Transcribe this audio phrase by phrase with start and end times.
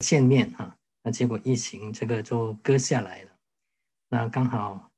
[0.00, 3.30] 见面啊，那结果疫情这个就搁下来了。
[4.08, 4.90] 那刚好，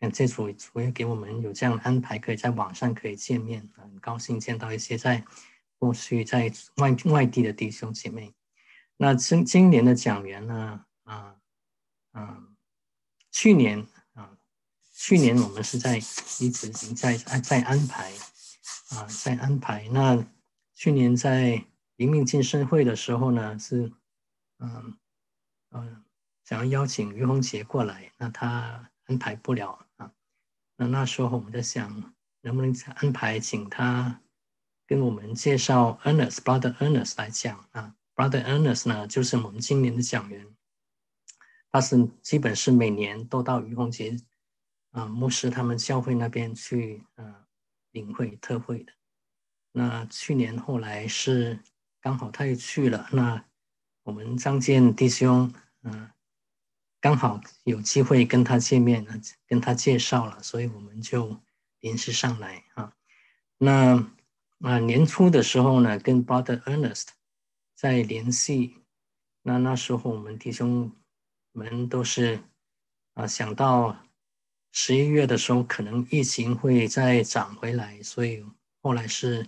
[0.00, 5.24] 嗯，这组主也给我们有这样的安排，可以在网上可以见面，很高兴见到一些在
[5.78, 8.32] 过去在外外地的弟兄姐妹。
[8.96, 11.36] 那今今年的讲员呢，啊，
[12.14, 12.56] 嗯，
[13.30, 14.38] 去年啊，
[14.94, 18.12] 去年我们是在一直在在安排，
[18.90, 19.86] 啊，在安排。
[19.90, 20.24] 那
[20.72, 21.62] 去年在
[21.96, 23.92] 灵命晋升会的时候呢，是，
[24.58, 24.98] 嗯，
[25.70, 26.02] 嗯。
[26.44, 30.12] 想要邀请于洪杰过来，那他安排不了啊。
[30.76, 34.22] 那那时候我们在想，能不能安排请他
[34.86, 40.46] 跟我们介绍 Ernest Brother Ernest 来讲啊？Brother Ernest 呢，就是我们今年的讲员，
[41.72, 44.16] 他是基本是每年都到于洪杰
[44.92, 47.44] 啊牧师他们教会那边去啊
[47.90, 48.92] 领会特会的。
[49.72, 51.58] 那去年后来是
[52.00, 53.44] 刚好他也去了，那
[54.06, 55.52] 我们张建弟兄
[55.82, 56.08] 嗯。
[56.98, 59.06] 刚好有机会跟他见面，
[59.46, 61.38] 跟他介绍了，所以我们就
[61.78, 62.92] 临时上来啊。
[63.58, 64.10] 那
[64.60, 67.08] 啊年初的时候呢，跟 Brother Ernest
[67.76, 68.78] 在联系。
[69.42, 70.90] 那那时候我们弟兄
[71.52, 72.40] 们都是
[73.14, 73.96] 啊想到
[74.72, 78.44] 十一月的时候，可能疫情会再涨回来，所以
[78.82, 79.46] 后来是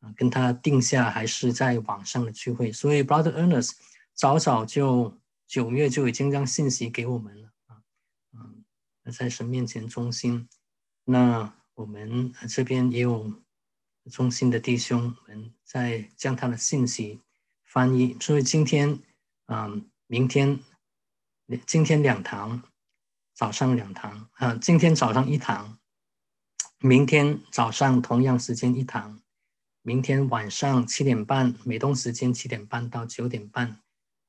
[0.00, 2.70] 啊跟他定下还是在网上的聚会。
[2.70, 3.72] 所以 Brother Ernest
[4.14, 5.18] 早早就。
[5.44, 7.82] 九月就已经将信息给我们了啊，
[8.32, 8.64] 嗯，
[9.12, 10.48] 在神面前忠心。
[11.04, 13.30] 那我们这边也有
[14.10, 17.20] 忠心的弟兄们在将他的信息
[17.64, 18.16] 翻译。
[18.18, 18.98] 所以今天，
[19.48, 20.58] 嗯，明天，
[21.66, 22.62] 今天两堂，
[23.34, 25.78] 早上两堂啊，今天早上一堂，
[26.78, 29.20] 明天早上同样时间一堂，
[29.82, 33.81] 明天晚上七点半，美东时间七点半到九点半。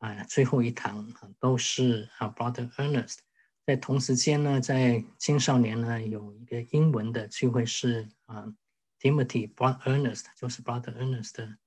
[0.03, 1.07] 啊，最后一堂
[1.39, 3.19] 都是啊，Brother Ernest。
[3.65, 8.53] 在同时间呢，在青少年呢有一个英文的聚会是啊
[8.99, 11.57] ，Timothy Brother Ernest，就是 Brother Ernest 的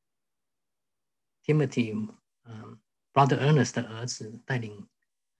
[1.42, 2.10] Timothy，
[2.44, 2.78] 嗯
[3.14, 4.86] ，Brother Ernest 的儿子带领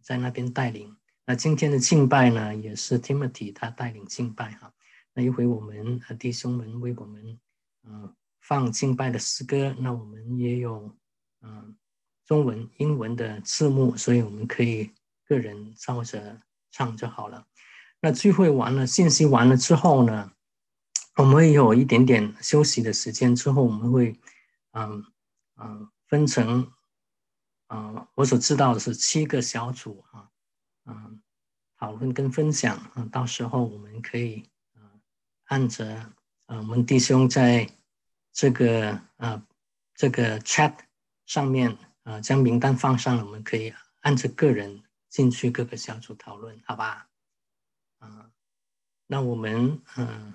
[0.01, 0.97] 在那边带领。
[1.27, 4.73] 那今天的敬拜呢，也是 Timothy 他带领敬拜哈。
[5.13, 7.39] 那一会我们弟兄们为我们
[7.83, 10.97] 嗯放敬拜的诗歌，那我们也有
[11.43, 11.77] 嗯。
[12.27, 14.91] 中文、英文的字幕，所以我们可以
[15.25, 16.43] 个人照着
[16.73, 17.47] 唱就好了。
[18.01, 20.33] 那聚会完了，信息完了之后呢，
[21.15, 23.35] 我们会有一点点休息的时间。
[23.35, 24.19] 之后我们会，
[24.73, 25.05] 嗯
[25.55, 26.73] 嗯，分成，
[27.69, 30.29] 嗯，我所知道的是七个小组啊，
[30.87, 31.23] 嗯，
[31.79, 33.09] 讨论跟分享啊。
[33.13, 34.83] 到时候我们可以，嗯，
[35.45, 36.13] 按着，
[36.47, 37.71] 嗯，我们弟兄在
[38.33, 39.41] 这个，呃，
[39.95, 40.75] 这个 chat
[41.25, 41.79] 上面。
[42.06, 47.09] 啊，将名单放上了，我们可以按着个人进去各个小组讨论，好吧？
[47.99, 48.31] 啊，
[49.09, 50.33] 那我们，嗯，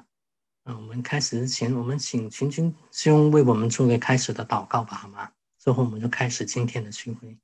[0.65, 5.31] 嗯，我们开始之前，我们请群群兄为我们做个开始的祷告吧，好吗？
[5.59, 7.37] 之后我们就开始今天的聚会。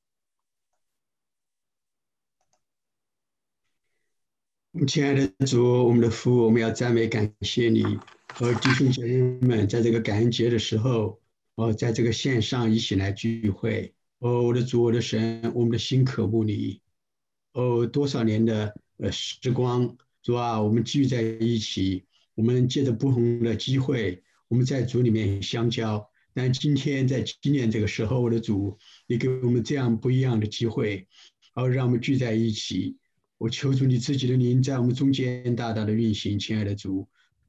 [4.86, 7.98] 亲爱的主，我们的父，我们要赞美感谢你
[8.34, 11.22] 和弟兄姐妹们在这个感恩节的时候，
[11.56, 13.94] 哦，在这个线上一起来聚会。
[14.20, 16.82] 哦，我的主，我的神，我们的心渴慕你。
[17.54, 26.10] 哦，多少年的呃时光，主啊，我们聚在一起，我们借着不同的机会，我们在主里面相交。
[26.34, 31.08] 但今天在今年这个时候，我的主，你给我们这样不一样的机会，
[31.54, 32.98] 哦，让我们聚在一起。
[33.38, 37.08] 我求主你自己的灵在我们中间大大的运行，亲爱的主。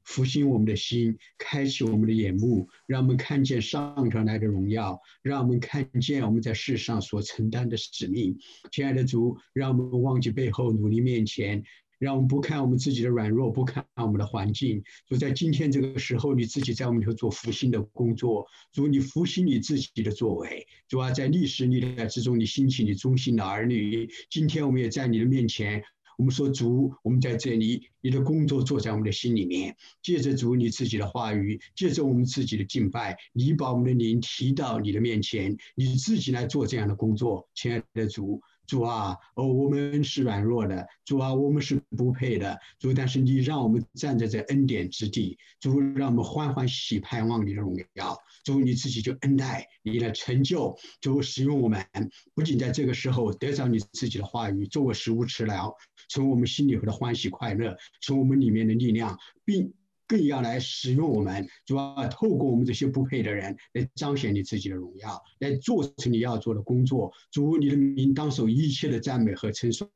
[0.09, 8.35] 复兴我们的心，开启我们的眼目，让我们看见上传来的荣耀，让我们看见我们在世上所承担的使命。
[8.71, 11.63] 亲爱的主，让我们忘记背后，努力面前，
[11.99, 14.81] 让我们不看我们自己的软弱，不看我们的环境。
[15.07, 18.47] 主在今天这个时候，你自己在我们里头做复兴的工作。
[18.73, 20.65] 主，你复兴你自己的作为。
[20.87, 24.09] 主啊，在历史历代之中，你兴起你忠心的儿女。
[24.31, 25.83] 今天我们也在你的面前。
[26.19, 29.73] 我们说主，我们在这里，你的工作做在我们的心里面。
[30.01, 37.47] 借着主你自己的话语，借着我们自己的敬拜，你把我们的灵提到你的面前，你自己来做这样的工作。
[37.55, 48.17] 亲爱的主，主啊，哦，我们是软弱的，主啊，我们是不配的，主，但是你让我们站在这恩典之地，主，让我们欢欢喜盼望你的荣耀。
[48.43, 51.85] 主你自己就恩待你的成就，主使用我们，
[52.33, 55.71] 不仅在这个时候得着你自己的话语，作为食物吃了，
[56.09, 59.71] 从我们心里头的欢喜快乐，从我们里面的力量，并
[60.09, 67.13] 更要来使用我们，主要透过我们这些不配的人来彰显你自己的荣耀，来做成你要做的工作。
[67.31, 69.87] 主，你的名当受一切的赞美和称颂，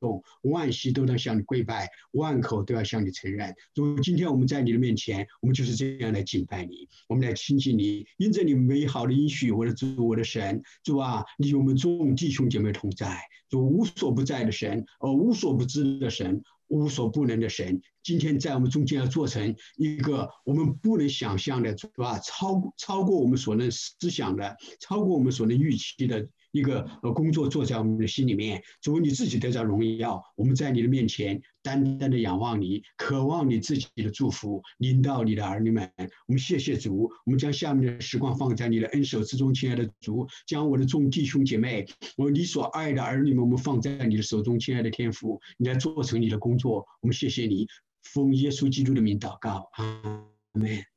[0.44, 3.52] 万膝都当向你跪拜，万口都要向你承认。
[3.74, 13.20] 主，今天我们在你的面前，我们就是这样来敬拜你，我们来亲近你，因着你美好的应许，我的主，我的神，主啊，你与我们众弟兄姐妹同在，
[13.50, 16.44] 主无所不在的神，呃无所不知的神。
[16.68, 22.20] 无所不能的神，今天在我们中间要做成一个我们不能想象的，是吧？
[22.20, 26.28] 超超过我们所能思想的，超过我们所能预期的。
[26.54, 35.92] 一个呃工作做在我们的心里面，主你自己得着荣耀，我们在你的面前单单的仰望你，渴望你自己的祝福领到你的儿女们。
[36.28, 46.86] 我们谢谢主，我们将下面的时光放在你的恩手之中，亲爱的主，将我的众弟兄姐妹，我你所爱的儿女们，我们放在你的手中，亲爱的天父，你来做成你的工作。
[47.02, 47.68] 我们谢谢你，
[48.04, 50.24] 奉耶稣基督的名祷告，阿
[50.54, 50.93] 门。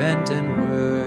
[0.00, 0.99] rent and word.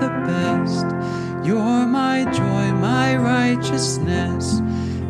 [0.00, 0.86] the best.
[1.46, 4.60] You're my joy, my righteousness,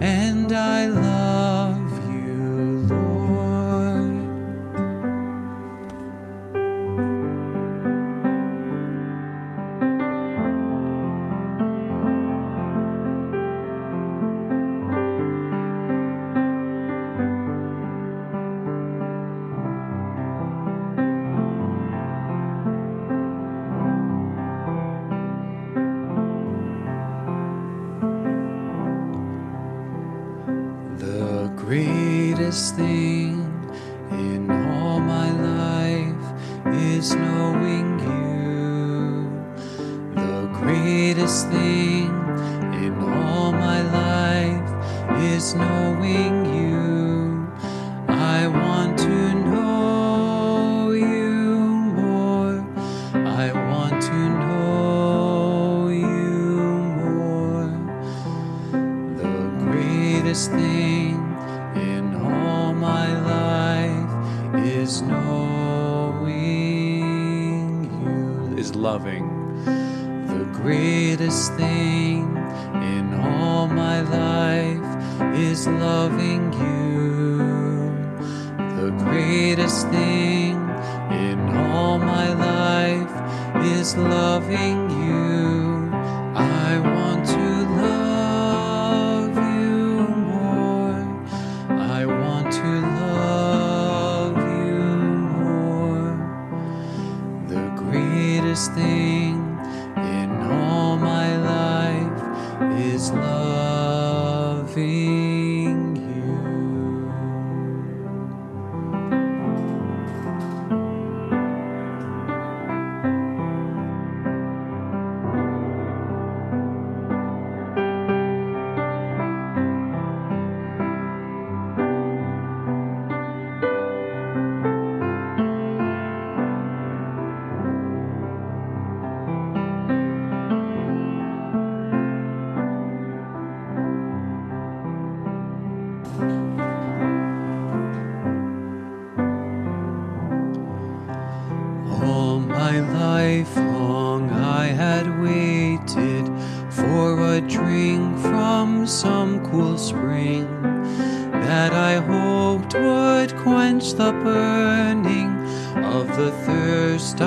[0.00, 1.57] and I love.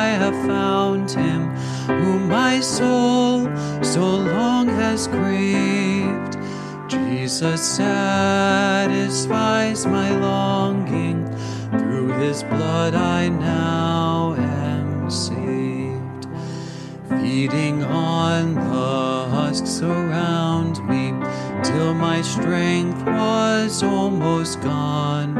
[0.00, 1.50] I have found him
[1.86, 3.48] whom my soul
[3.82, 6.36] so long has craved.
[6.88, 9.06] Jesus satisfies
[9.86, 11.26] my longing.
[11.78, 16.26] Through his blood I now am saved.
[17.08, 20.51] Feeding on the husks around
[21.72, 25.34] till my strength was almost gone.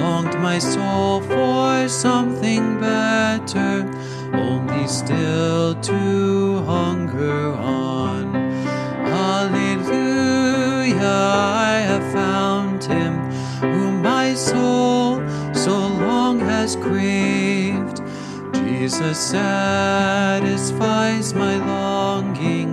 [0.00, 3.88] Longed my soul for something better,
[4.32, 8.34] only still to hunger on.
[9.16, 10.98] Hallelujah,
[11.70, 13.14] I have found him
[13.60, 15.22] whom my soul
[15.54, 15.76] so
[16.08, 18.02] long has craved.
[18.54, 20.54] Jesus satisfies
[21.34, 22.63] my longings.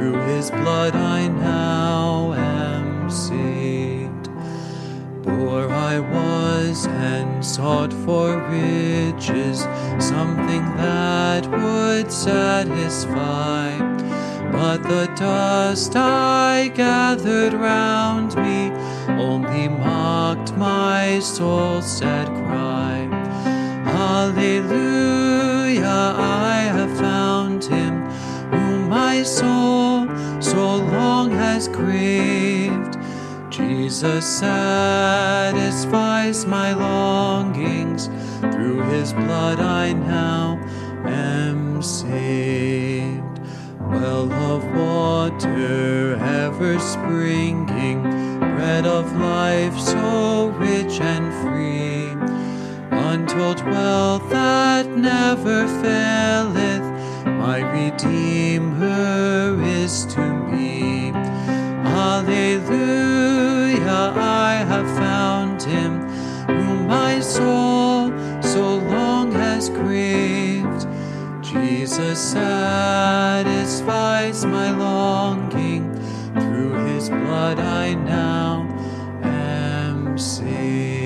[0.00, 4.30] Through his blood I now am saved.
[5.22, 9.60] Poor I was and sought for riches,
[9.98, 13.76] something that would satisfy.
[14.50, 18.70] But the dust I gathered round me
[19.22, 23.06] only mocked my soul's sad cry.
[23.84, 25.34] Hallelujah,
[26.16, 27.39] I have found
[29.10, 30.06] my soul
[30.40, 32.96] so long has craved.
[33.50, 35.66] Jesus satisfies
[36.46, 38.08] my longings.
[38.52, 40.60] Through his blood I now
[41.06, 43.40] am saved.
[43.80, 48.02] Well of water ever springing,
[48.38, 52.14] bread of life so rich and free.
[53.10, 56.99] Untold wealth that never faileth,
[57.40, 61.10] my Redeemer is to me.
[61.96, 63.32] Hallelujah,
[64.14, 66.06] I have found him,
[66.46, 70.86] whom my soul so long has craved.
[71.42, 73.64] Jesus satisfies
[74.44, 75.94] my longing.
[76.34, 78.68] Through his blood I now
[79.22, 80.99] am saved.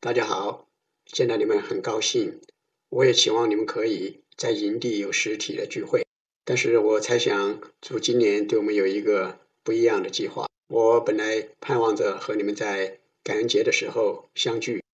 [0.00, 0.68] 大家好，
[1.06, 2.40] 见到你们很高兴，
[2.88, 6.06] 我也期望你们可以在营地有实体的聚会。
[6.44, 10.46] 但是我猜想，主今年对我们有一个不一样的计划。
[10.68, 14.84] 我本来盼望着和你们在感恩节的时候相聚，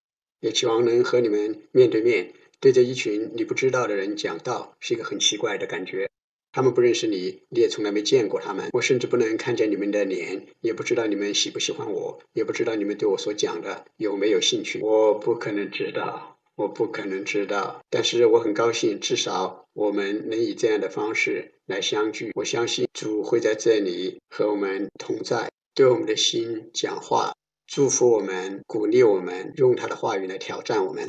[0.40, 6.09] 也期望能和你们面对面对着一群你不知道的人讲道，是一个很奇怪的感觉。
[6.55, 8.69] 他们不认识你，你也从来没见过他们。
[8.73, 14.79] 我甚至不能看见你们的脸，也不知道你们喜不喜欢我，也不知道你们对我所讲的有没有兴趣。
[14.81, 17.83] 我不可能知道，我不可能知道。
[17.90, 22.31] 但是我很高兴，至少我们能以这样的方式来相聚。
[22.37, 27.35] 我相信主会在这里和我们同在，对我们的心讲话，
[27.67, 31.09] 祝福我们，鼓励我们，用他的话语来挑战我们，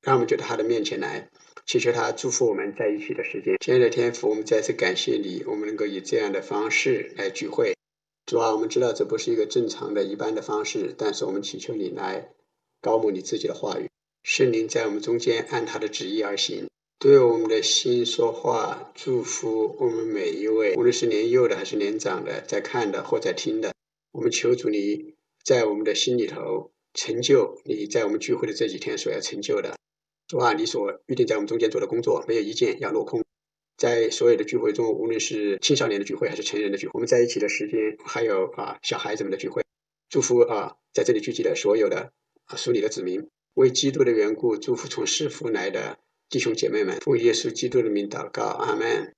[0.00, 1.28] 让我们觉得他的面前来。
[1.66, 3.56] 祈求他祝福我们在一起的时间。
[3.60, 7.74] 亲爱的天父，我们再次感谢你，我们能够以这样的方式来聚会。
[8.26, 12.30] 主啊，我们知道这不是一个正常的一般的方式，但是我们祈求你来
[12.80, 13.88] 高牧你自己的话语，
[14.22, 16.66] 圣灵在我们中间按他的旨意而行，
[16.98, 23.72] 对我们的心说话，祝福我们每一位，无论是年幼的还是年长的，在看的或在听的。
[24.12, 25.14] 我们求主你
[25.44, 29.76] 在我们的心里头成就你在我们聚会的这几天所要成就的。
[30.26, 33.22] 主啊，你所预定在我们中间做的工作，没有一件要落空。
[33.76, 39.64] 在所有的聚会中，无论是青少年的聚会还是成人的聚会，我们在一起的时间，还有啊小孩子们的聚会，
[40.08, 42.12] 祝福啊在这里聚集的所有的
[42.44, 45.98] 啊属你的子民，为基督的缘故，祝福从师傅来的
[46.30, 49.12] 弟兄姐妹们，奉耶稣基督的名祷告，阿门。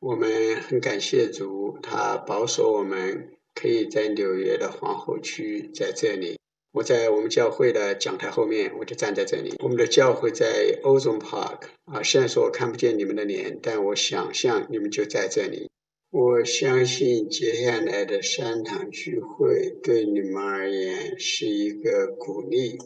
[0.00, 6.39] 我们很感谢主，他保守我们可以在纽约的皇后区在这里。
[6.72, 9.54] 我在我们教会的讲台后面，我就站在这里。
[9.58, 15.68] 我们的教会在 Ozone Park 啊，虽然说我看不见你们的脸，但我想象你们就在这里。
[16.10, 22.78] 我相信接下来的三堂聚会对你们而言是一个鼓励。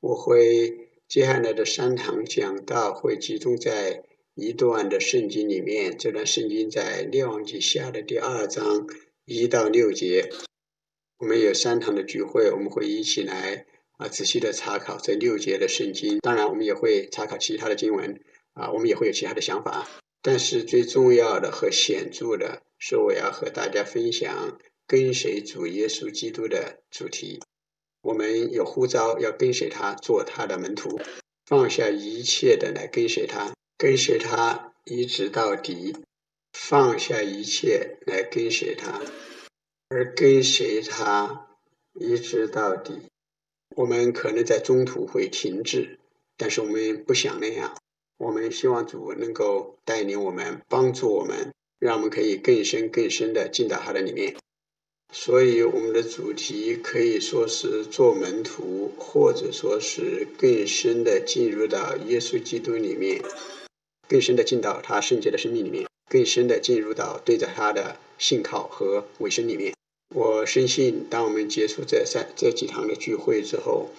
[0.00, 4.02] 我会接下来的三堂讲道会集中在
[4.34, 8.86] 一段的圣经里面，这段圣经在列王记下的第二章
[9.24, 10.30] 一到六节。
[11.20, 13.66] 我们有三堂的聚会，我们会一起来
[13.98, 16.18] 啊仔细的查考这六节的圣经。
[16.20, 18.18] 当然，我们也会查考其他的经文
[18.54, 19.86] 啊，我们也会有其他的想法。
[20.22, 27.38] 但是最重要的和显著的是，我要和大家分享跟随主耶稣基督的主题。
[28.00, 30.98] 我们有呼召要跟随他，做他的门徒，
[31.44, 35.94] 放下一切的来跟随他，跟随他一直到底，
[36.54, 39.02] 放下一切来跟随他。
[39.90, 41.48] 而跟随他
[41.94, 43.00] 一直到底，
[43.74, 45.98] 我们可能在中途会停滞，
[46.36, 47.76] 但是我们不想那样。
[48.16, 54.36] 我们希望主能够带领我们，帮助我们，让我们可以更深更深的进到他的里面。
[55.12, 63.20] 所以，我们的主题可以说是做门徒，或者说是更深的进入到耶稣基督里面，
[64.06, 69.74] 更深的进到他圣洁的生命里面，更深的进入到对着他的信靠和委身里面。
[70.12, 73.90] 我深信，当我们结束这三这几堂的聚会之后，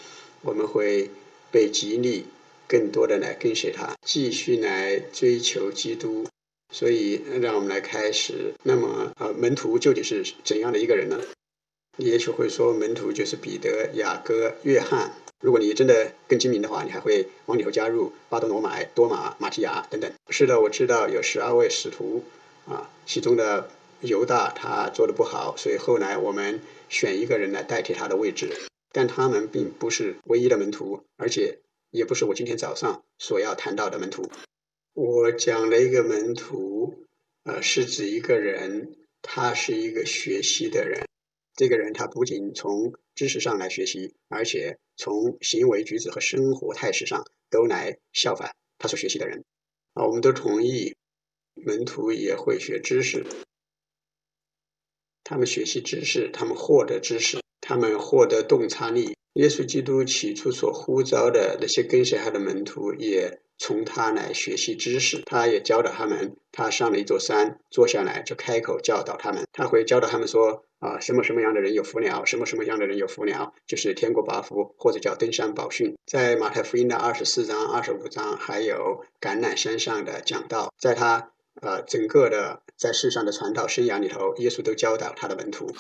[0.42, 1.10] 我们会
[1.52, 2.26] 被激励，
[2.68, 6.28] 更多的来跟随他，继续来追求基督。
[6.74, 8.54] 所以，让我们来开始。
[8.64, 11.18] 那么，呃，门徒究竟是怎样的一个人呢？
[11.98, 15.14] 你也许会说，门徒就是彼得、雅各、约翰。
[15.40, 20.12] 如果你真的更精明的话，你还会往里头加入巴多罗买、多马、马提亚等等。
[20.30, 22.26] 是的，我知道有十二位使徒，
[22.68, 23.70] 啊，其中的。
[24.02, 26.60] 犹大他做的不好，所以后来我们
[26.90, 28.50] 选一个人来代替他的位置，
[28.92, 31.60] 但他们并不是唯一的门徒，而且
[31.92, 34.30] 也不是我今天早上所要谈到的门徒。
[34.94, 37.06] 我讲了一个门徒，
[37.44, 41.06] 呃，是指一个人，他是一个学习的人。
[41.56, 49.44] 这个人他不仅从知识上来学习，而且从行为举止和生活态势上都来效仿他所学习的人。
[49.94, 50.96] 啊，我们都同意。
[51.54, 53.26] 门徒也会学知识，
[55.32, 59.16] 他们学习知识，他们获得知识，他们获得洞察力。
[59.36, 65.22] 耶稣基督起初所呼召的那些跟随他的门徒，也从他来学习知识。
[65.26, 66.36] 他也教导他们。
[66.52, 69.46] 他上了一座山，坐下来就开口教导他们。
[69.54, 72.26] 他会教导他们说：啊，什么什么样的人有福了？
[72.26, 73.54] 什么什么样的人有福了？
[73.66, 75.96] 就是天国八福，或者叫登山宝训。
[76.06, 85.72] 在马太福音的二十四章、二十五章，还有橄榄山上的讲道，在他呃整个的在世上的传道生涯里头，耶稣都教导他的门徒。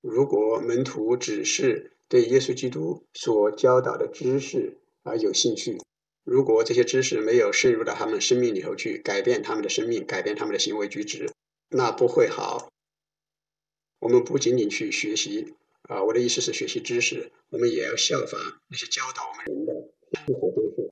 [0.00, 5.76] 如果门徒只是对耶稣基督所教导的知识而有兴趣，
[6.24, 11.30] 如果这些知识没有渗入到他们生命里头去，改变他们的生命，改变他们的行为举止，
[11.68, 12.70] 那不会好。
[13.98, 18.38] 我们不仅仅去学习啊，我的意思是学习知识，我们也要效法
[18.70, 19.74] 那些教导我们人的
[20.24, 20.89] 生活功课。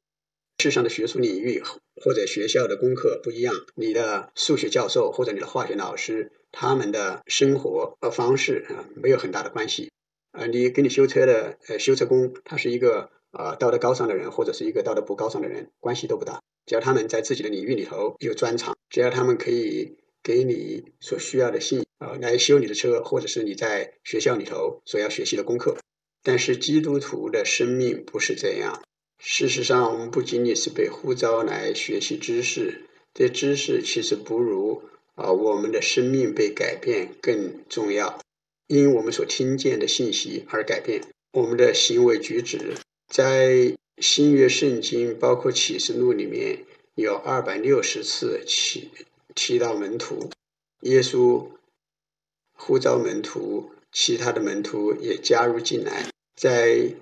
[0.61, 1.63] 世上的学术领域
[2.03, 9.93] 或者学校的功课不一样，你的数学教授或者你的化学老师，他们的生活和方式啊，没有很大的关系。
[10.33, 16.43] 啊，你给你修车的呃修车工，他是一个啊道德高尚的人，或者是一个道德不高尚的人，关系都不大。
[16.67, 25.77] 只要他们在自己的领域里头有专长，只要他们可以给你所需要的信啊来修你的车，或者是你在学校里头所要学习的功课。
[26.25, 28.83] 但是基督徒的生命不是这样。
[29.19, 34.83] 事实上，我们不仅仅是被呼召来学习知识，这知识其实不如
[35.17, 38.21] 啊我们的生命被改变更重要。
[38.69, 41.03] 因我们所听见的信息而改变
[41.33, 42.75] 我们的行为举止。
[43.09, 48.89] 在新约圣经，包括启示录里面有二百六十次提
[49.35, 50.31] 提到门徒，
[50.83, 51.45] 耶稣
[52.53, 56.95] 呼召门徒，其他的门徒也加入进来，在。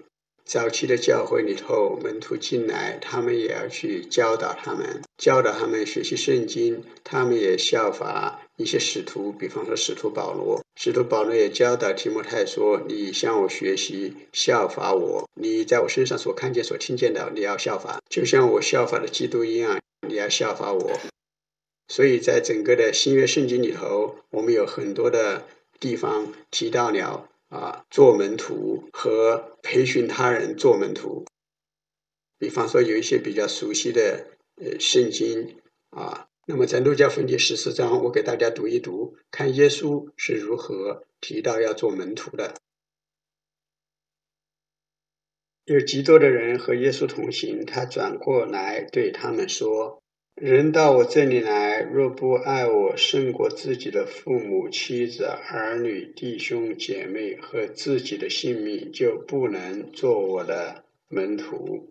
[0.46, 6.84] 早期的教会里头，门徒进来，他们也要去教导他们，教导他们学习圣经。
[7.02, 10.62] 他们也效法一些使徒，比方说使徒保罗。
[10.76, 15.28] 使徒保罗也教导提摩太说：“你向我学习，效法我。
[15.34, 20.92] 你在我身上所看见、所听见的，你要效法，就像我效法的基督一样，你要效法我。”
[21.88, 25.44] 所以在整个的新约圣经里头，我们有很多的
[25.80, 27.28] 地方提到了。
[27.56, 31.24] 啊，做门徒和培训他人做门徒，
[32.38, 35.56] 比方说有一些比较熟悉的呃圣经
[35.88, 42.54] 啊，那么在路加福音第十四章，我给大家读一读，看耶稣是如何提到要做门徒的。
[45.64, 50.02] 有极多的人和耶稣同行，他转过来对他们说。
[50.36, 61.88] 人到我这里来，若不爱我胜过自己的父母、妻子、儿女、弟兄、姐妹和自己的性命，就不能做我的门徒。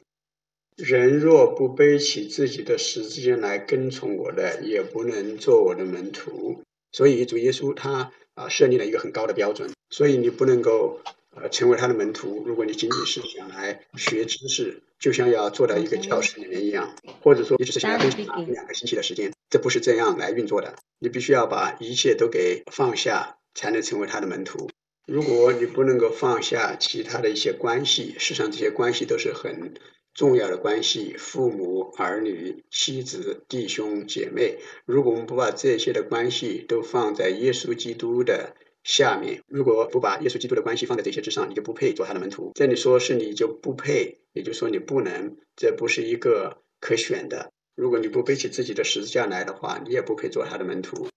[0.78, 6.62] 人若不背起自己的十字架来跟从我的，也不能做我的门徒。
[6.92, 11.00] 所以主耶稣他啊设立了一个很高的标准，所以你不能够。
[11.36, 12.44] 呃，成为他的门徒。
[12.46, 20.76] 如果你仅仅是想来学知识，就像要坐到一个教室里面一样，或者说你只是想要分享两个星期的时间，这不是这样来运作的。
[20.98, 24.70] 你必须要把一切都给放下，才能成为他的门徒。
[25.06, 29.74] 如果你不能够放下其他的一些关系，事实上这些关系都是很
[30.14, 34.58] 重要的关系，父母、儿女、妻子、弟兄、姐妹。
[34.86, 38.56] 如果我们不把这些的关系都放在耶稣基督的。
[38.86, 42.52] 下面，如果不把耶稣基督的关系放在这些之上，你就不配做他的门徒。
[42.54, 47.52] 这里说是你就不配，也就是说你不能，这不是一个可选的。
[47.76, 51.10] 如果你不背起自己的十字架来的话，你也不配做他的门徒。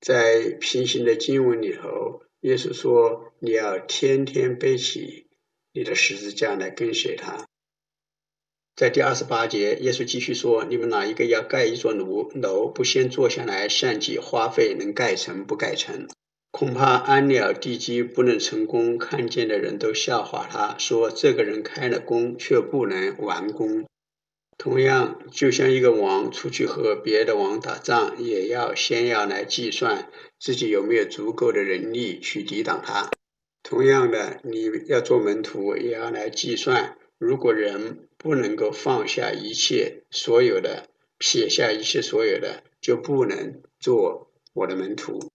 [0.00, 5.26] 在平行的经文里头，耶稣说你要天天背起
[5.72, 7.44] 你的十字架来跟随他。
[8.76, 16.06] 在第二十八节，耶稣继续说：你们哪一个要盖一座楼，楼不先坐下来算计花费，能盖成不盖成？
[16.50, 23.86] 恐怕安了地基不能成功，看见的人都笑话他，说这个人开了工却不能完工。
[24.58, 33.10] 同样，就像一个王出去和别的王打仗，也要先要来计算自己有没有足够的人力去抵挡他。
[33.62, 45.30] 同样的，你要做门徒，也要来计算，如果人不能够放下一切所有的，撇下一切所有的，就不能做我的门徒。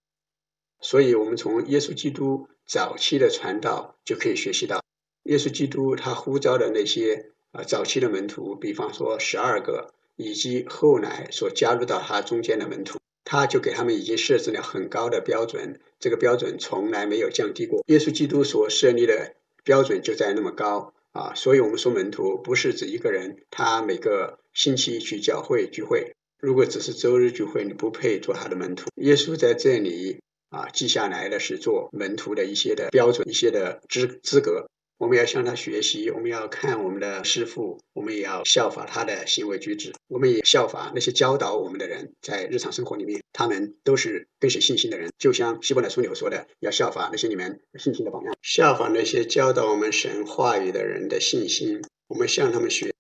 [0.88, 4.84] 所以，我们从耶稣基督早期的传道就可以学习到，
[5.24, 17.84] 耶稣基督他呼召的那些啊早期的门徒，比方说十二个，以及后来所加入到他中间的门徒，他就给他们已经设置了很高的标准，这个标准从来没有降低过。
[17.88, 28.92] 耶稣基督所设立的标准就在那么高啊，所以我们说门徒不是指一个人，他每个星期去教会聚会，如果只是周日聚会，你不配做他的门徒。
[28.98, 30.20] 耶稣在这里
[30.56, 34.68] 啊记下来的是做门徒的一些的标准、一些的资资格。
[34.98, 45.12] 我们要向他学习，我们要看我们的师傅，我们也要效法他的行为举止，我们也效法那些教导我们的人，在日常生活里面，他们都是更是信心的人。
[45.18, 51.82] 就像希伯来书里说的，要效法那些你们信心的榜样，效法那些教导我们神话语的人的信心。
[52.08, 52.94] 我们向他们学，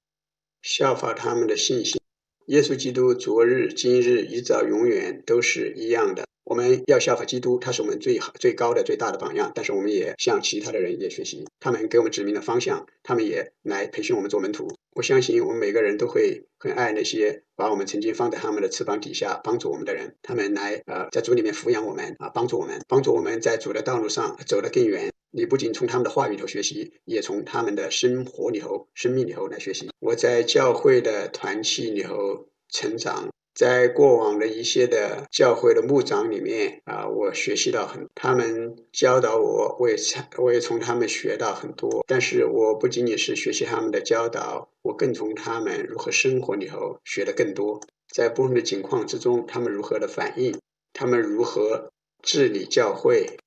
[0.62, 2.02] 效法他们的信心。
[2.48, 6.26] 耶稣基督昨日、今日、一早、永远都是一样的。
[6.46, 9.52] 我们要效法基督，他是我们最好、最高的、最大的榜样。
[9.56, 14.68] 但是我们也向其他的人也学习，他们给我们指明了方向，他们也来培训我们做门徒。
[14.92, 25.12] 我相信我们每个人都会很爱那些把我们曾经放在他们的翅膀底下帮助我们的人，他们来呃在主里面抚养我们啊，帮助我们，帮助我们在主的道路上走得更远。
[25.32, 29.90] 你不仅从他们的话语里头学习，也从他们的生活里头、生命里头来学习。
[30.00, 33.30] 我在教会的团契里头成长。
[33.56, 39.96] 在过往的一些的教会的牧长里面啊，我学习到很，他们教导我，我也
[40.38, 42.04] 我也从他们学到很多。
[42.06, 47.80] 但是我不仅仅是学习他们的教导，我更从他们如何生活里头学的更多。
[48.13, 50.60] 在不同的情况之中，他们如何的反应，
[50.91, 51.91] 他们如何
[52.22, 53.38] 治理教会。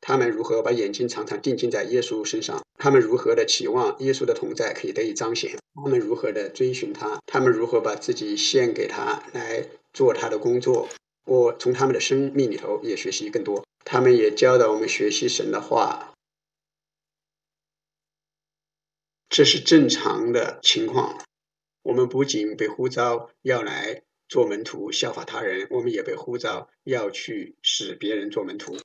[0.00, 2.62] 他们如何把眼睛常常定睛在耶稣身上？
[2.78, 5.58] 他们如何的期望耶稣的同在可以得以彰显？
[5.74, 7.20] 他们如何的追寻他？
[7.26, 10.88] 他们如何把自己献给他来做他的工作？
[11.26, 13.64] 我从他们的生命里头也学习更多。
[13.84, 16.14] 他们也教导我们学习神的话，
[19.28, 21.22] 这是正常的情况。
[21.82, 28.76] 我们不仅被呼召要来做门徒，效法他人，我们也被呼召要去使别人做门徒。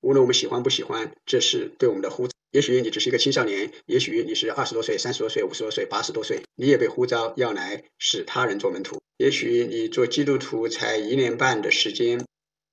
[0.00, 2.32] 无论我们喜欢不喜欢，这是对我们的呼召。
[2.52, 9.00] 也许你只是一个青少年，也许你是二十多岁、三十多岁、五十多岁、八十多岁，你也被呼召要来使他人做门徒。
[9.18, 12.24] 也许你做基督徒才一年半的时间，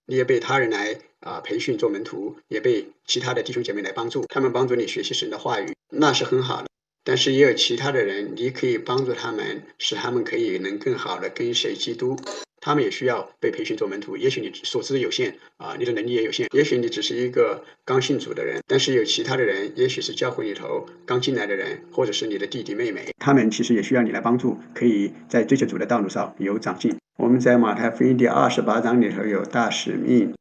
[0.06, 6.68] 你也被他人来啊培训做门徒，也被其他的弟兄姐妹来帮助，他们帮助你学习神的话语，那是很好的。
[7.04, 12.18] 但是也有其他的人，你可以帮助他们，使他们可以能更好的跟随基督。
[12.68, 14.18] 他们也需要被培训做门徒。
[14.18, 16.50] 也许你所知有限啊，你的能力也有限。
[16.52, 26.94] 也许你只是一个刚信主的人，但是有其他的人，也许是教会里头刚进来的人，或者是你的弟弟妹妹，他们其实也需要你来帮助，可以在追求主的道路上有长进。
[27.18, 30.34] 我们在马太福音第二十八章里头有大使命，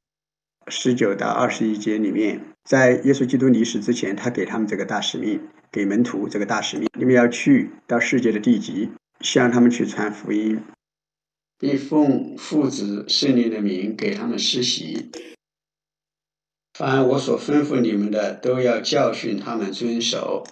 [0.66, 10.60] 十九到二十一节里面，在耶稣基督离世之前，他给他们这个大使命，给门徒这个大使命，你们要去到世界的地极，向他们去传福音。
[11.58, 15.10] 并奉父子圣灵的名给他们施洗。
[16.74, 20.46] 凡我所吩咐你们的，都要教训他们遵守。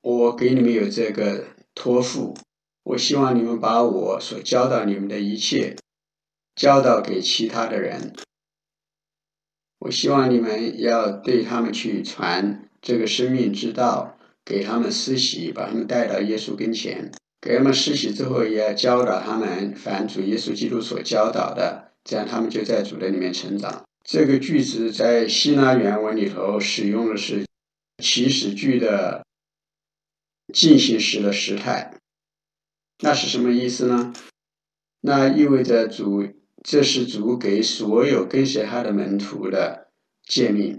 [0.00, 2.34] 我给你们有这个托付，
[2.84, 5.76] 我希望你们把我所教导你们的一切
[6.54, 8.14] 教导给其他的人。
[9.80, 17.12] 我希望你们要对他们去传这个生命之道，给他们施洗，把他们带到耶稣跟前。
[17.40, 23.84] 给他们施洗之后，也要教导他们反主耶稣基督所教导的，这样他们就在主的里面成长。
[24.04, 27.44] 这个句子在希腊原文里头使用的是
[28.02, 29.24] 祈使句的
[30.52, 31.94] 进行时的时态，
[32.98, 34.12] 那是什么意思呢？
[35.00, 36.26] 那意味着主，
[36.62, 39.88] 这是主给所有跟随他的门徒的
[40.24, 40.78] 诫命，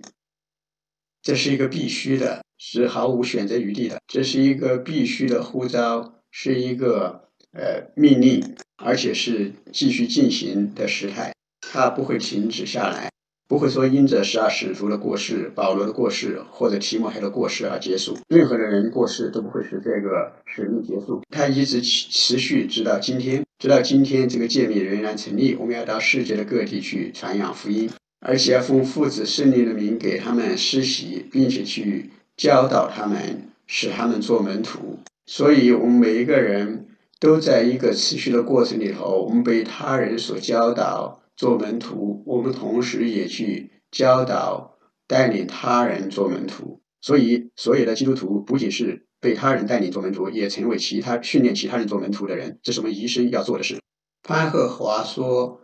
[1.23, 6.20] 这是一个必须的，是毫无选择余地的，这是一个必须的呼召。
[6.31, 13.11] 是一个呃命令，而且是继续进行的时态，它不会停止下来，
[13.47, 18.17] 不会说因着十二使徒的过世、保罗的过世或者提摩太的过世而结束。
[18.29, 25.55] 任何的人过世都不会使这个使命结束，它一直持续直到今天，直到今天这个诫命仍然成立。
[25.55, 27.89] 我们要到世界的各地去传扬福音，
[28.21, 34.97] 而且要奉父子圣灵的名给他们施洗，并且去教导他们，使他们做门徒。
[35.33, 44.77] 所以，我们每一个人都在一个持续的过程里头，我们被他人所教导做门徒，我们同时也去教导
[45.07, 46.81] 带领他人做门徒。
[46.99, 53.79] 所以，所有的基督徒不仅是被他人带领做门徒，也成为其他训练其他人做门徒的人，这是我们一生要做的事。
[54.23, 55.61] 潘鹤华说：“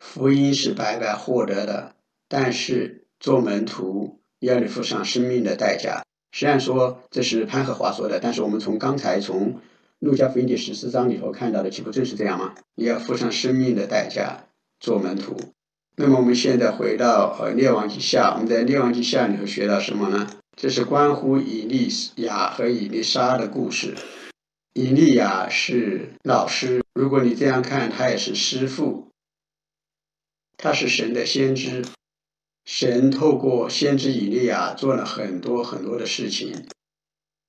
[0.00, 1.94] 福音是白白获得的，
[2.26, 6.02] 但是做门徒要你付上生命的代价。”
[6.32, 9.60] 虽然说这是潘和华说的，但是我们从刚才从
[9.98, 12.54] 路加福音第十四章里头看到的，岂不正是这样吗？
[12.76, 14.44] 你要付上生命的代价
[14.78, 15.36] 做门徒。
[15.96, 20.30] 那么我们现在回到呃列王记下，我们在列王记下里头学到什么呢？
[20.56, 23.94] 这是关乎以利亚和以利沙的故事。
[24.72, 29.08] 以利亚是老师，如果你这样看，他也是师傅，
[30.56, 31.82] 他是神的先知。
[32.64, 36.52] 神透过先知以利亚做了很多很多的事情。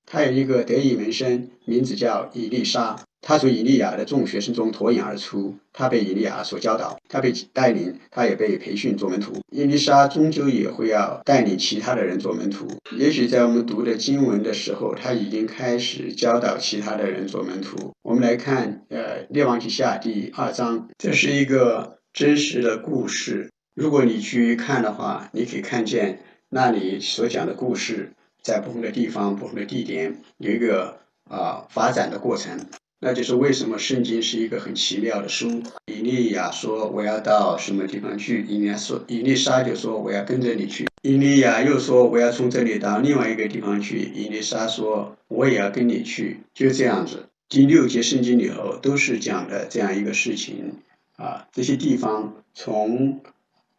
[0.04, 3.00] 他有一个得意门生，名字叫以利沙。
[3.24, 5.56] 他从以利亚的众学生中脱颖而出。
[5.72, 9.32] 他被以利亚所教导，他被带领，他也被培训做门徒。
[9.52, 12.66] 以利沙终究也会要带领其他的人做门徒。
[12.98, 17.94] 也许在我们读的经文的时候，他已经开始教导其他的人做门徒。
[18.02, 23.51] 我们来看，呃，《列王记下》第二章，这是一个真实的故事。
[23.74, 26.20] 如果你去看的话，你可以看见
[26.50, 28.12] 那里所讲的故事，
[28.42, 30.98] 在不同的地方、不同的地点有一个
[31.30, 32.58] 啊发展的过程。
[33.00, 35.62] 那就是为什么圣经是一个很奇妙的书。
[35.86, 40.86] 以利亚说我要到什么地方去，以利亚说以利沙就说我要跟着你去。
[41.02, 46.42] 以利亚又说我要从这里到另外一个地方去，以利沙说我也要跟你去。
[46.52, 50.74] 就这样子，第六节圣经里头都是讲的这样一个事情
[51.16, 53.18] 啊，这些地方从。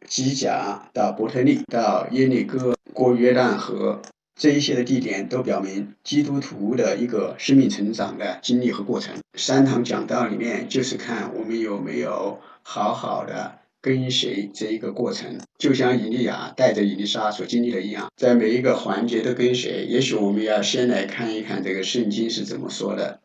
[0.06, 4.00] 基甲到伯特利到耶利哥过约旦河
[4.34, 9.14] 这一些的地点都表明基督徒的一个生命成长的经历和过程。
[9.38, 19.84] 三堂讲道里面就是看我们有没有好好的跟随这一个过程，就像以利亚带着以利沙所经历的一样，在每一个环节都跟随。
[19.84, 23.20] 也许我们要先来看一看这个圣经是怎么说的，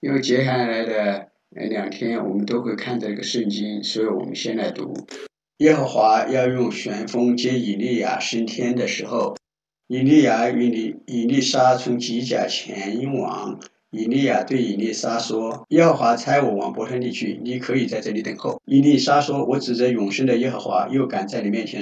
[0.00, 5.06] 因为接下来的两天我们都会看这个圣经，所以我们先来读。
[5.58, 9.36] 耶和华要用旋风接以利亚升天的时候，
[9.86, 13.60] 以利亚与以以利沙从吉甲前往。
[13.92, 21.80] 以利亚对以利沙说：“耶和华差我往伯特利去，你可以在这里等候。”以利沙说：“我指着永生的耶和华，又敢在你面前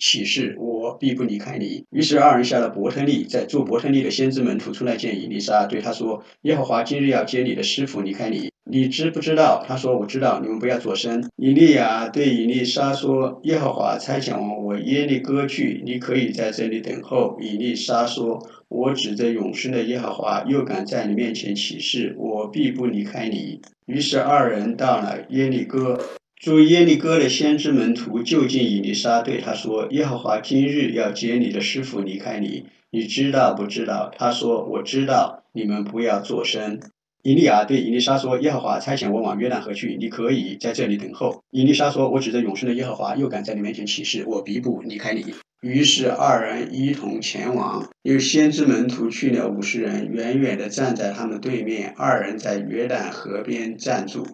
[0.00, 9.62] 起誓，我必不离开你。”于是二人下了伯特利，在住伯特利的先知门徒出来见以利沙，对他说：“耶和华今日要接你的师傅离开你。”你知不知道？
[9.66, 11.22] 他说：“我知道。”你们不要作声。
[11.36, 18.38] 以利亚对以利沙说：“耶和华差遣我耶利哥去，你可以在这里等候。”以利沙说
[18.68, 26.00] ：“我指着永生的耶和华，又敢在你面前起誓，我必不离开你。”于是二人到了耶利哥。
[26.40, 36.80] 做耶利哥的先知门徒就近以利沙，对他说：“耶和华今日要接你的师傅离开你，你知道不知道？”他说：“我知道。”你们不要作声。
[37.24, 45.24] 伊利亚对伊丽莎说：“耶和华差遣我往约旦河去，你可以在这里等候。”伊丽莎说：“我指着永生的耶和华，又敢在你面前起誓，我必不离开你。”
[45.66, 47.88] 于是二人一同前往。
[48.02, 51.94] 有先知门徒去了五十人，远远地站在他们对面。
[51.96, 54.26] 二人在约旦河边站住。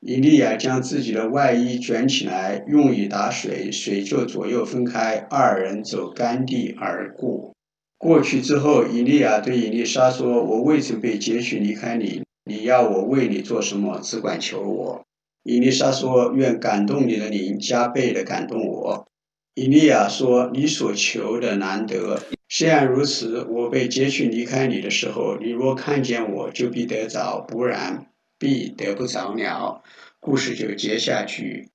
[0.00, 7.54] 伊利亚将自己的外衣卷起来，用以打水，水就左右分开，二人走干地而过。
[8.00, 15.04] 过去之后，以利亚对以利沙说：“我未曾被接去离开你，你要我为你做什么，只管求我。”
[15.44, 19.06] 以利沙说：“愿感动你的灵加倍的感动我。”
[19.54, 22.18] 以利亚说：“你所求的难得。
[22.48, 28.06] 虽然如此，我被接去离开你的时候，你若看见我，就必得着；不然，
[28.38, 29.82] 必得不着了。”
[30.20, 31.68] 故事就接下去。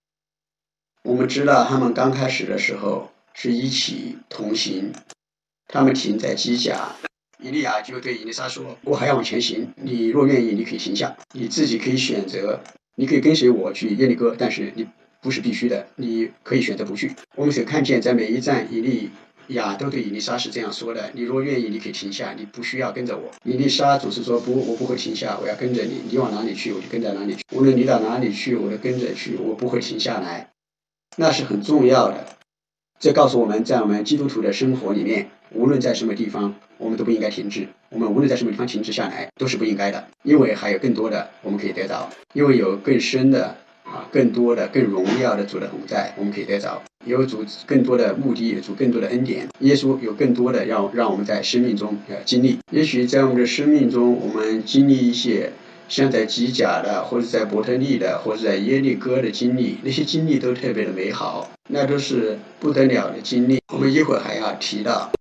[1.04, 4.92] 我们知道，他们刚开始的时候是一起同行。
[5.68, 6.96] 他们停在机甲，
[7.44, 12.62] 伊利亚就对伊丽莎说：“我还要往前行，你若愿意，你可以停下，你自己可以选择，
[12.96, 14.88] 你可以跟随我去耶利哥，但是你
[15.22, 19.10] 不是必须的，你可以选择不去。”我们所看见，在每一站，伊利
[19.50, 27.42] 亚都对伊丽莎是这样说的：“你若愿意，你可以停下，你不需要跟着我。”伊丽莎总是说：“不，我不会停下，我要跟着你，你往哪里去，我就跟在哪里去。
[27.52, 30.52] 无论你到哪里去，我都跟着去，我不会停下来。”
[31.18, 32.35] 那是很重要的。
[33.00, 35.28] 这告诉我们在我们基督徒的生活里面。
[35.52, 37.68] 无论在什么地方，我们都不应该停滞。
[37.90, 46.82] 我们无论在什么地方停滞下来，都是不应该的，因为还有更多的我们可以得到，因为有更深的啊、更多的、更荣耀的主的同在，我们可以得着。
[47.06, 49.48] 有主更多的目的，有主更多的恩典。
[49.60, 52.58] 耶稣有更多的要让我们在生命中呃经历。
[52.72, 55.52] 也许在我们的生命中，我们经历一些
[55.88, 63.62] 像在吉甲的，或者在伯特利的，或者在耶利哥的经历，那些经历都特别的美好，那都是不得了的经历。
[63.74, 65.12] 我们一会儿还要提到。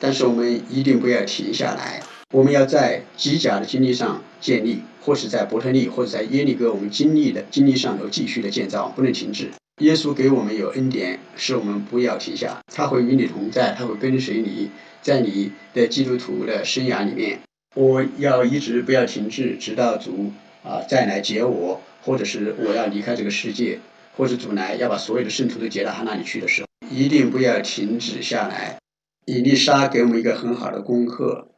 [0.00, 9.50] 但是我们一定不要停下来，我们要在机甲的经历上建立，或是在伯特利，或者在耶利哥，我们经历的经历上头继续的建造，不能停止。
[9.80, 14.70] 耶稣给我们有恩典，使我们不要停下，他会与你同在，他会跟随你，
[15.00, 17.40] 在你的基督徒的生涯里面，
[17.76, 20.32] 我要一直不要停滞，直到主
[20.64, 23.78] 啊再来接我，或者是我要离开这个世界，
[24.16, 28.78] 或者主来要把所有的圣徒都接到他那里去的时候，一定不要停止下来。
[29.26, 31.48] 伊丽莎给我们一个很好的功课，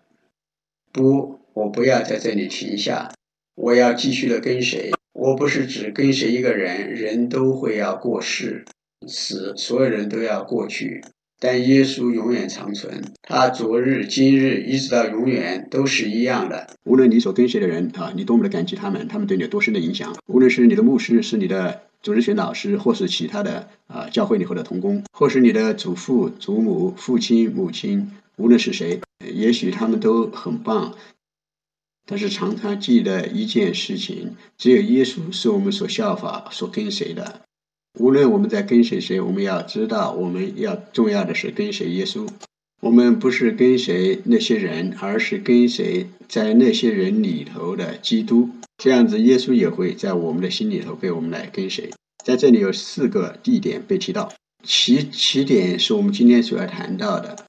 [0.91, 3.12] 不我不要在这里停下，
[3.55, 4.91] 我要继续的跟谁。
[5.12, 8.64] 我不是只跟随一个人，人都会要过世，
[9.07, 11.05] 死，所有人都要过去。
[11.41, 16.68] 但耶稣永远长存，他昨日、今日一直到永远都是一样的。
[16.84, 20.16] 无论你所跟随的人啊，你多么的感激他们，他们对你有多深的影响。
[20.26, 29.01] 无论是你的牧师，是你的主日学老师，或是其他的啊教会里头的同工，或是你的祖父、祖母、父亲、母亲，无论是谁，
[29.32, 30.95] 也许他们都很棒。
[32.05, 37.43] 但是常常记得一件事情：只有耶稣是我们所效法、所跟随的。
[37.95, 42.28] 无论我们在跟随谁，我们要知道，我们要重要的是跟随耶稣。
[42.80, 48.51] 我们不是跟随那些人，而是跟随在那些人里头的基督。
[48.76, 51.91] 这样子，耶稣也会在我们的心里头被我们来跟随。
[52.24, 54.32] 在这里有四个地点被提到，
[54.62, 57.47] 起起点是我们今天所要谈到的。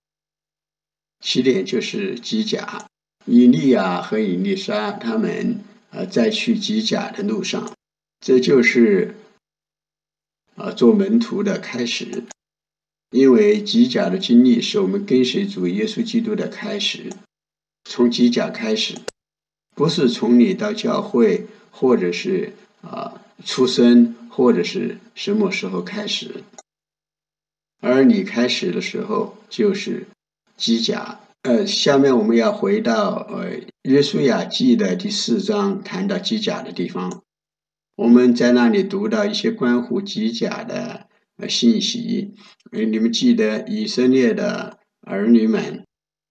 [1.24, 2.88] 起点就是基甲，
[3.26, 5.60] 以利亚和以利沙他们
[5.92, 7.72] 呃在去基甲的路上，
[8.20, 9.14] 这就是。
[10.60, 12.26] 啊，做门徒的开始，
[13.12, 17.12] 因为吉甲的经历是我们跟随主耶稣基督的开始。
[17.86, 18.96] 从吉甲开始，
[19.74, 26.44] 不是从你到教会，或者是啊出生，或者是什么时候开始，
[27.82, 30.06] 而你开始的时候就是
[30.58, 31.22] 吉甲。
[31.44, 37.24] 呃，下面我们要回到呃约书亚记的第四章，谈到吉甲的地方。
[38.00, 41.06] 我们在那里读到一些关乎机甲的
[41.50, 42.34] 信息，
[42.72, 45.84] 哎，你们记得以色列的儿女们，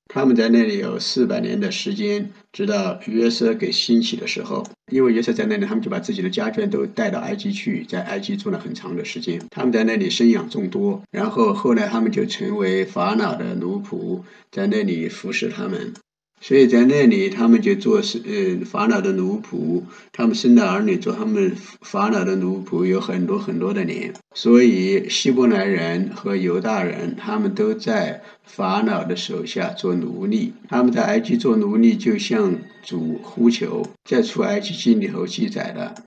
[0.07, 15.93] 他们在那里有四百年的时间，直到约瑟给兴起的时候，因为约瑟在那里，他们就把自己的家眷都带到埃及去，在埃及住了很长的时间，他们在那里生养众多，然后后来他们就成为法老的奴仆，在那里服侍他们。
[16.41, 19.83] 所以在那里，他们就做是呃法老的奴仆，
[20.13, 24.15] 他们生的儿女做他们法老的奴仆有很多很多的年。
[24.35, 30.53] 所以希伯来人和犹大人，他们都在法老的手下做奴隶。
[30.69, 36.05] 他们在埃及做奴隶，就向主呼求，在出埃及记里头记载的。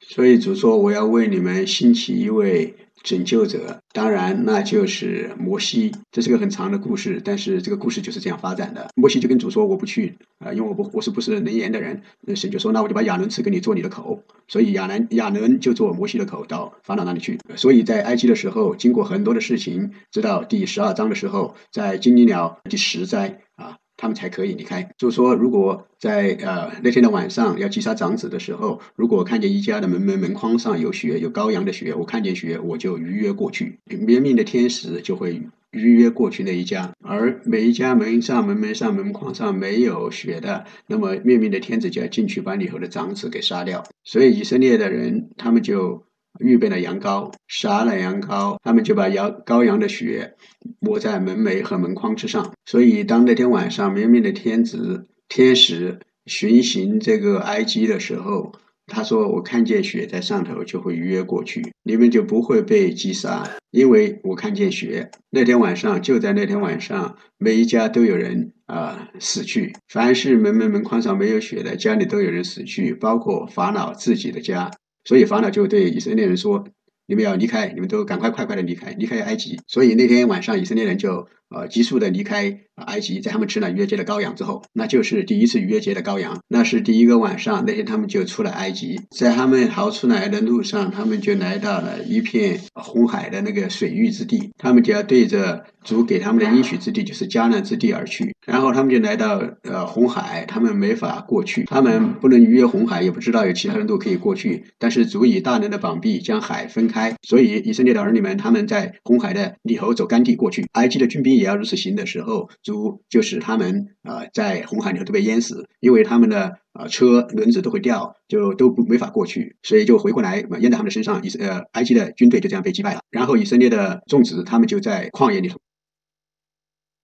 [0.00, 5.92] 所以主说：“我要为你们兴起一位。”拯救者，当然那就是摩西。
[6.10, 8.88] 这是个很长的故事，但是这个故事就是这样发展的。
[8.94, 12.02] 摩西就跟主说：“我不去啊，因为我不我是不是能言的人。”
[12.34, 17.38] 神就说：“那我就把亚伦赐给你做你的口。”所以亚伦亚伦就做摩西的口到法老那里去。
[17.56, 23.78] 所以在埃及的时候，经过很多的事情，直到第十二章的时候，在经历了第十灾啊。
[24.02, 24.92] 他们才可以离开。
[24.98, 35.40] 就是说，如果在呃那天的晚上要击杀长子的时候，如果看见一家的门门门框上有血，有羔羊的血，我看见血，我就逾越过去，怜悯的天使就会
[35.70, 36.92] 逾越过去那一家。
[37.00, 43.84] 而每一家门上门门上门框上没有血的，那么灭命的天子就要进去把里头的长子给杀掉。
[44.02, 46.02] 所以以色列的人，他们就。
[46.42, 50.34] 预备了羊羔，杀了羊羔，他们就把羊羔羊的血
[50.80, 52.52] 抹在门楣和门框之上。
[52.66, 58.52] 所以，当那天晚上明明的天子天使巡行这个埃及的时候，
[58.86, 69.72] 他说：“我看见血在上头，就会逾越过去，你们就不会被击杀，因为我看见血。”那天晚上，就在那天晚上，每一家都有人啊死去。
[69.88, 74.70] 凡是门门门框上没有血的家里，都有人死去，包括法老自己的家。
[75.04, 76.64] 所以法老就对以色列人说
[77.06, 83.20] ：“你们要离开，你们都赶快快快的离开，离开埃及。”所以那天晚上，以色列人就呃急速的离开埃及。
[83.20, 87.64] 在他们吃了逾越节的羔羊之后，那就是第一次逾越节的羔羊，那是第一个晚上。
[87.66, 98.34] 那天他们就出了埃及，在他们逃出来的路上，他们就来到了一片红海的那个水域之地，他们就要对着主给他们的应许之地，就是迦南之地而去。
[98.44, 104.64] 然后他们就来到呃红海，他们没法过去，他们不能逾越红海，也不知道有其他的路可以过去。
[104.78, 110.66] 但是主以大能的膀臂将海分开，所以以色列的儿女们他们在红海的里头走干地过去。
[110.72, 121.22] 埃及的军兵也要如此行的时候，主就使他们啊在红海里头都被淹死，因为他们的啊车轮子都会掉，就都不没法过去，所以就回过来淹在他们的身上。
[121.22, 123.00] 以呃埃及的军队就这样被击败了。
[123.10, 125.58] 然后以色列的种植他们就在旷野里头。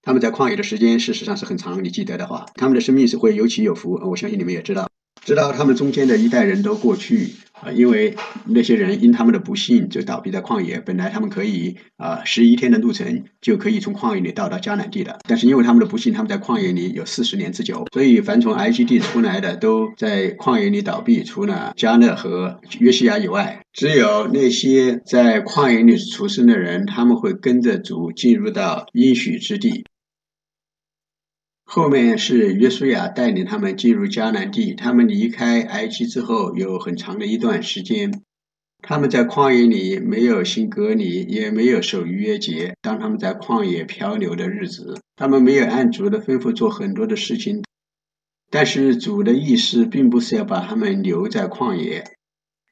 [0.00, 4.00] 他们在旷野的时间事实上是很长，你记得的话，他们的生命是会有起有伏。
[4.08, 4.88] 我相信你们也知道，
[5.22, 8.14] 直到他们中间的一代人都过去啊，因为
[8.46, 10.80] 那些人因他们的不幸就倒闭在旷野。
[10.80, 29.84] 本来他们可以啊十一天的路程就可以从旷野里到达迦南地的，但是因为他们的不幸，他们在旷野里有四十年之久，所以凡从埃及地出来的都在旷野里倒闭，除了迦勒和约西亚以外，只有那些在旷野里出生的人，他们会跟着主进入到应许之地。
[31.70, 34.72] 后面是约书亚带领他们进入迦南地。
[34.72, 38.22] 他们离开埃及之后，有很长的一段时间，
[38.78, 42.74] 他们在旷野里没有行隔离，也没有守逾越节。
[42.80, 47.62] 当他们在旷野漂流的日子，他们没有按主的吩咐做很多的事情。
[48.50, 52.02] 但是主的意思并不是要把他们留在旷野，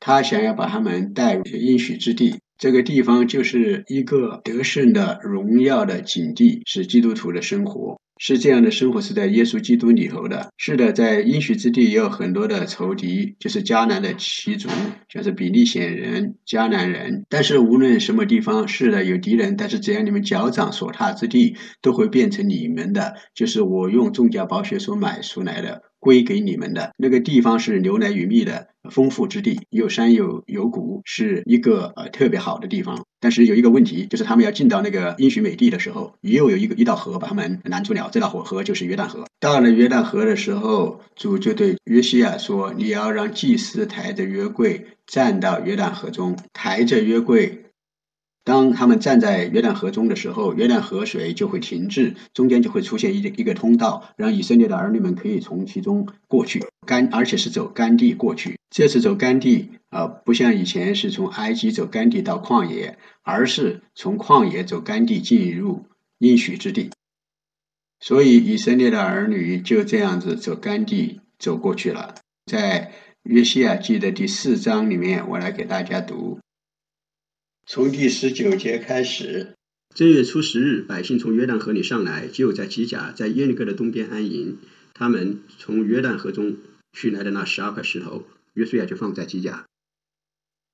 [0.01, 2.37] 他想要把他们带入应许之地。
[2.57, 8.01] 这个地方就是一个得胜的荣耀的景地，是基督徒的生活。
[8.19, 10.51] 是这样的生活是在耶稣基督里头的。
[10.57, 14.69] 是的，在应许之地也有很多的仇敌，就是迦南的七族，
[15.09, 17.25] 像是比利显人、迦南人。
[17.29, 25.83] 但是无论什么地方，是的有敌人，但是只要你们脚掌所踏之地，都会变成你们的，就是我用重甲宝血所买出来的。
[25.99, 33.05] 归给你们的那个地方是牛奶与蜜的丰富之地，有山有有谷，是一个呃特别好的地方。
[33.19, 38.09] 但是有一个问题，就是他们要进到那个应许美地的时候，又有一个一道河把他们拦住了。
[38.13, 39.25] 这道河河就是约旦河。
[39.41, 47.63] 到了约旦河的时候，主就对约西亚说：“你要让祭司抬着约柜站到约旦河中，抬着约柜。”
[48.47, 58.57] 当他们站在约旦河中的时候，约旦河水就会停滞，中间就会出现一一个通道，让以色列的儿女们可以从其中过去干，而且是走干地过去。
[58.71, 65.87] 这次走干地啊，不像以前是从埃及走干地到旷野，而是从旷野走干地进入
[66.19, 66.91] 应许之地。
[67.99, 72.15] 所以以色列的儿女就这样子走干地走过去了。
[72.47, 72.93] 在
[73.25, 76.39] 约西亚记的第四章里面，我来给大家读。
[77.69, 79.57] 从第十九节开始，
[79.93, 84.59] 正月初十日，百姓从约旦河里上来，就在吉甲，在耶利哥的东边安营。
[84.95, 86.59] 他们从约旦河中
[86.93, 89.67] 取来的那十二块石头，约书亚就放在吉甲，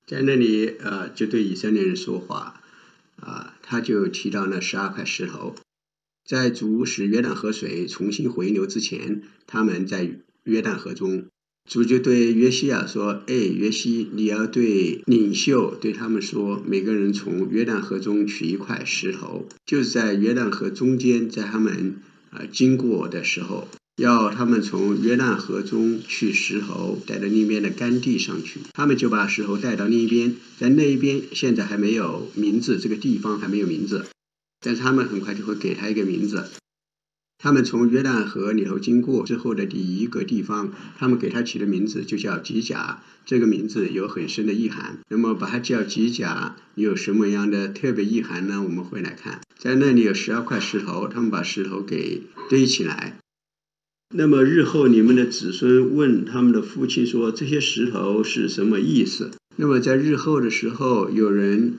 [0.06, 2.62] 在那里，呃，就对以色列人说话，
[3.16, 5.54] 啊，他就提到那十二块石头，
[6.26, 11.24] 在主使约旦河水重新回流之前，他们在约旦河中。
[11.70, 21.96] 主就对约西亚说：“哎，约西，你要对领袖对他们说，每个人从约旦河中取一块石头，就是在约旦河中间，在他们
[22.30, 28.60] 啊经过的时候，要他们从约旦河中取石头，带到另一边的干地上去。
[28.74, 34.04] 他们就把石头带到另一边，在那一边现在还没有名字，这个地方还没有名字，
[34.60, 36.44] 但是他们很快就会给他一个名字。”
[37.42, 43.02] 他们从约旦河里头经过之后的第一个地方，他们给它起的名字就叫吉甲。
[43.26, 45.00] 这个名字有很深的意涵。
[45.10, 48.62] 那么把它叫吉甲有什么样的特别意涵呢？
[48.62, 53.18] 我们会来看，在那里有十二块石头，他们把石头给堆起来。
[54.14, 61.74] 那么日后你们的子孙问他们的父亲说：“这些石头是什么意思？”那么在日后的时候，有人。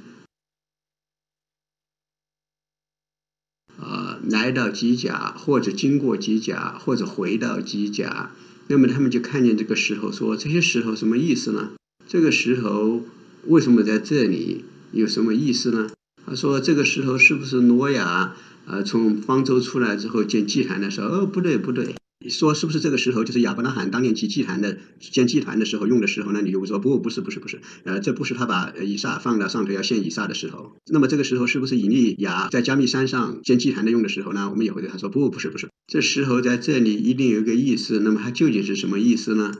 [4.29, 8.31] 来到机甲，或者经过机甲，或者回到机甲，
[8.67, 11.71] 那么他们就看见这个石头，说这些石头什么意思呢？
[12.07, 13.05] 这个石头
[13.47, 14.65] 为什么在这里？
[14.91, 15.89] 有什么意思呢？
[16.25, 21.07] 他说这个石头是不是挪亚呃从方舟出来之后建祭坛的时候？
[21.07, 21.95] 哦，不对，不对。
[22.23, 26.41] 你说是不是这个石头就是亚伯拉罕当年建祭坛的建祭坛的时候用的石头呢？
[26.41, 27.59] 你就会说不，不是，不是，不是。
[27.83, 30.71] 呃，这不是他把以撒放到上头要献以撒的石头。
[30.89, 34.49] 那么这个石头是不是以利亚在加密山上建祭坛的用的石头呢？
[34.49, 35.67] 我们也会对他说不，不是，不是。
[35.85, 37.99] 这石头在这里一定有一个意思。
[37.99, 39.51] 那么它究竟是什么意思呢？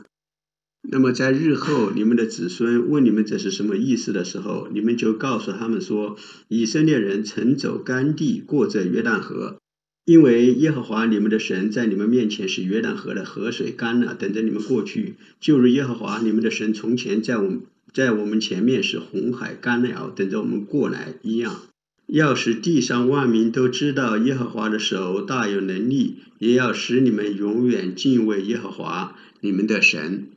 [0.86, 6.16] 那么在日后你们的子孙问你们这是什么意思的时候，你们就告诉他们说：
[6.48, 9.58] 以色列人曾走干地，过这约旦河。
[10.04, 21.62] 因为耶和华你们的神在你们面前是约旦河的河水干了，等着你们过去，就如耶和华你们的神从前在我们在我们前面是红海干了，等着我们过来一样。
[22.06, 30.28] 要使地上万民都知道耶和华的手大有能力，也要使你们永远敬畏耶和华你们的神。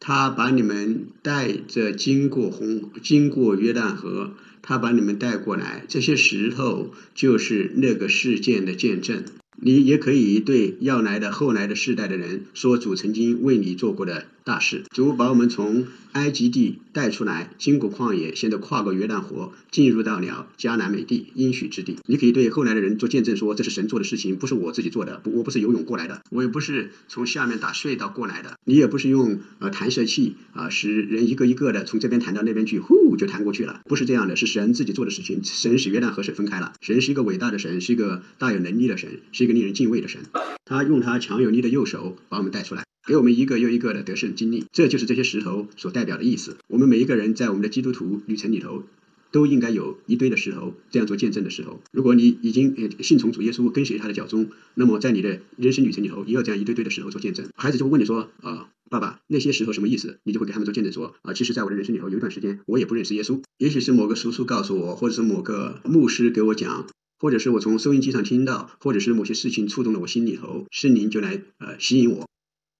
[0.00, 4.34] 他把你们带着经过红经过约旦河。
[4.66, 9.22] 他把你们带过来，这些石头就是那个事件的见证。
[9.56, 14.82] 你也可以对要来的后来的世代的人说，主曾经为你做过的大事。
[14.90, 21.96] 主把我们从埃及地带出来，经过旷野，现在跨过约旦河，进入到了迦南美地应许之地。
[22.06, 25.18] 你可以对后来的人做见证，说这是神做的事情，不是我自己做的。
[25.18, 28.58] 不我不是游泳过来的，我也不是从下面打隧道过来的。
[28.64, 33.80] 你也不是用呃弹射器啊，使人一个一个的从这边弹到那边去，呼就弹过去了。
[33.84, 35.40] 不是这样的，是神自己做的事情。
[35.42, 36.74] 神使约旦河水分开了。
[36.80, 40.22] 神是一个伟大的神，是一个大有能力的神，是一个令人敬畏的神。
[40.64, 42.84] 他用他强有力的右手把我们带出来。
[43.06, 46.56] 给我们一个又一个的得胜经历，这就是这些石头所代表的意思。
[46.68, 48.82] 我们每一个人在我们的基督徒旅程里头，
[49.30, 51.82] 都应该有一堆的石头这样做见证的石头。
[51.92, 57.46] 如果你已经呃信从主耶稣，跟随他的脚踪，那么在你的人生旅程里头，也有这样一堆堆的石头做见证。
[57.54, 58.70] 孩子就会问你说啊。
[58.90, 60.20] 爸爸，那些石头什么意思？
[60.24, 63.40] 你就会给他们做见证说啊，其实，在我的人生里头，有一段时间我也不认识耶稣。
[63.58, 66.86] 也许是某个叔叔告诉我，或者是某个牧师给我讲，
[67.24, 72.28] 或者是我从收音机上听到，或者是某些事情触动了我心里头，圣灵就来呃吸引我，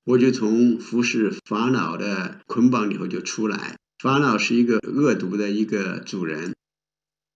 [0.05, 3.78] 我就从服侍法老的捆绑里头就出来。
[3.99, 6.55] 法老是一个恶毒的一个主人，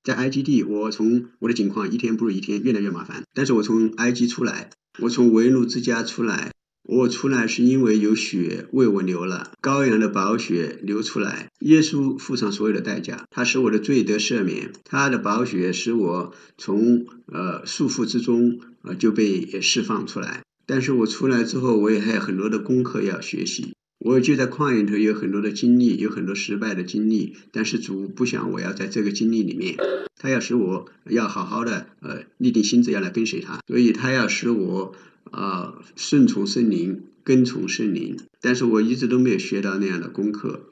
[0.04, 3.24] 在埃及地，我从我的境况一天不如一天，越来越麻烦。
[3.32, 6.52] 但是我从埃及出来，我从为奴之家出来。
[6.88, 20.42] 我出来是因为有血为我流了，羔羊的宝血流出来，耶稣付上所有的代价，他使我的罪得赦免，他的宝血使我从呃束缚之中呃就被释放出来。
[20.64, 23.74] 但是我出来之后，我也还有很多的功课要学习。
[23.98, 27.36] 我就在旷野里头有很多的经历，有很多失败的经历。
[27.52, 29.76] 但是主不想我要在这个经历里面，
[30.16, 34.94] 他要使我要好好的呃立定心志要来跟随他，所以他要使我。
[35.32, 40.68] 啊，顺从圣灵，跟从圣灵，但是我一直都没有学到那样的功课。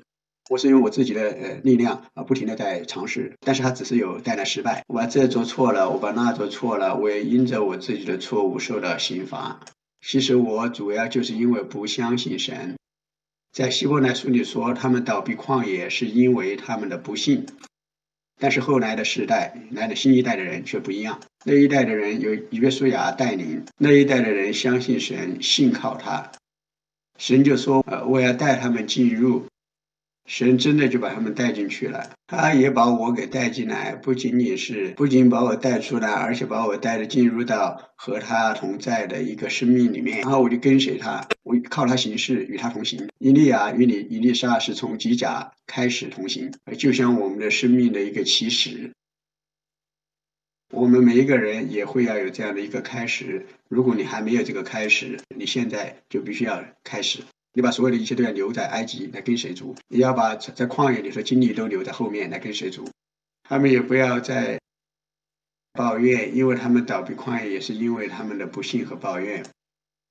[0.48, 4.84] 我是用我自己的呃力量啊，不停的在尝试，但是它只是有带来失败。
[4.86, 9.60] 我把这做错了，我把那做错了，我也因着我自己的错误受到刑罚。
[10.06, 12.76] 其实我主要就是因为不相信神。
[13.52, 17.46] 在希伯来书里说，他们倒闭旷野是因为他们的不信。
[18.38, 21.20] 但是后来的时代，来的新一代的人却不一样。
[21.48, 26.32] 那一代的人由约书亚带领，那一代的人相信神，信靠他。
[27.20, 29.44] 神就说：“呃，我要带他们进入。”
[30.26, 40.22] 神真的就把他们带进去了，他也把我给带进来，不仅仅是不仅把我带出来，而且把我带着进入到和他同在的一个生命里面。
[40.22, 43.08] 然后我就跟随他，我靠他行事，与他同行。
[43.20, 48.90] 伊利亚与你伊丽莎是从机甲开始同行，就像我们的生命的一个起始。
[50.76, 53.46] 我们每一个人也会要有这样的一个开始。
[53.70, 57.20] 如果你还没有这个开始，你现在就必须要开始。
[57.54, 59.74] 你把所有的一切都要留在埃及来跟谁住？
[59.88, 62.90] 你要把在旷野里的经历都留在后面来跟谁住？
[63.48, 64.60] 他们也不要再
[65.72, 69.46] 抱怨，因为他们倒闭旷野也是因为他们的不幸和抱怨。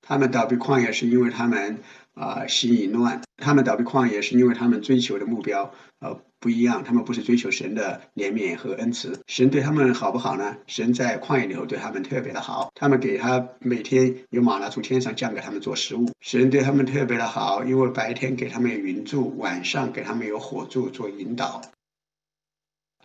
[0.02, 1.78] 他们倒闭旷野是因为他们
[2.16, 6.20] 啊心已乱，他们倒闭旷野是因为他们追求的目标呃。
[6.38, 10.58] 不一样，他们不是追求神的怜悯和恩慈，神对他们好不好呢？
[10.66, 21.62] 神在旷野里头对他们特别的好，他们给他每天有马拉从天上降给他们做食物，神对他们特别的好，因为白天给他们有云柱，晚上给他们有火柱做引导。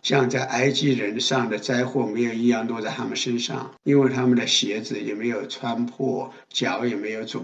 [0.02, 7.42] 像在埃及人上的灾祸没有一样落在他们身上，因为他们的鞋子也没有穿破，脚也没有肿，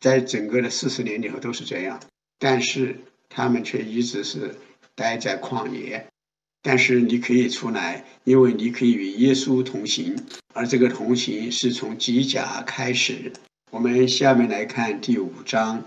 [0.00, 2.00] 在整个的四十年里头都是这样，
[2.38, 4.54] 但是他们却一直是。
[4.96, 6.06] 待在旷野，
[6.62, 10.14] 但是你可以出来，因为你可以与耶稣同行，
[10.52, 13.32] 而这个同行是从基甲开始。
[13.72, 15.82] 我们下面来看第五章：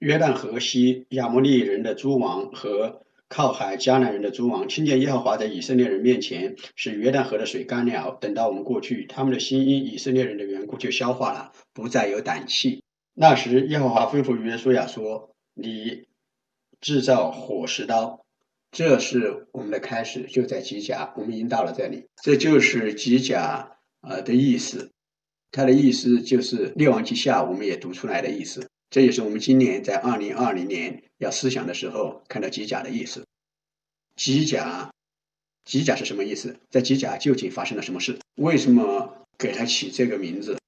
[0.00, 3.00] 约旦河西亚摩利人的诸王和
[3.32, 8.18] 靠海迦南人的诸王，听见耶和华在以色列人面前使约旦河的水干了。
[8.20, 12.82] 等到我们过去，他们的心因以色列人的缘故就消化了，不再有胆气。
[13.14, 16.04] 那时，耶和华吩咐约书亚说：“你。”
[16.82, 18.26] 制造火石刀，
[18.72, 22.08] 这是我们的开始，就在机甲，我们已经到了这里。
[22.20, 24.90] 这就是机甲呃的意思，
[25.52, 28.68] 它的意思就是《列王记下》，我们也读出来的意思。
[28.92, 33.24] 这也是我们今年在二零二零年要思想的时候看到机甲的意思。
[34.16, 34.92] 机甲，
[35.64, 36.58] 机甲是什么意思？
[36.68, 38.18] 在机甲究竟发生了什么事？
[38.34, 40.58] 为什么给它起这个名字？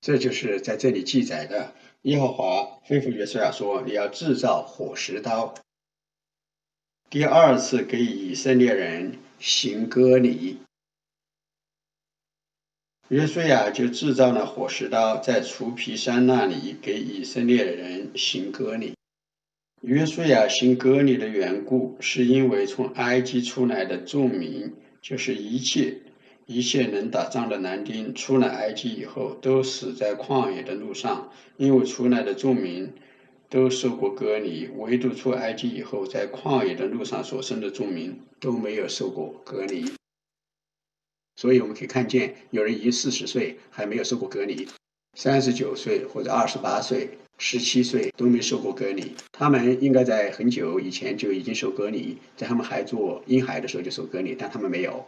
[0.00, 1.74] 这就是在这里记载的。
[2.02, 5.54] 耶和华吩咐约书亚说：“你要制造火石刀。”
[7.10, 10.60] 第二次给以色列人行割礼，
[13.08, 18.94] 约书亚就制造了火石刀，在除皮山那里给以色列人行割礼。
[19.82, 25.98] 约书亚行割礼的缘故，是因为从埃及出来的众民，就是一切。
[26.46, 32.92] 一切能打仗的男丁出了埃及以后，都死在旷野的路上，因为出来的众民
[33.48, 39.95] 都受过割礼，唯独出埃及以后，在旷野的路上所生的众民都没有受过割礼。
[41.36, 44.66] 所以我们可以看见，有人已经四十岁还没有受过隔离，
[45.16, 49.12] 三十九岁或者二十八岁、十七岁都没受过隔离。
[49.32, 55.06] 他们应该在很久以前就已经受隔离，在他们还做婴孩的时候就受隔离，但他们没有。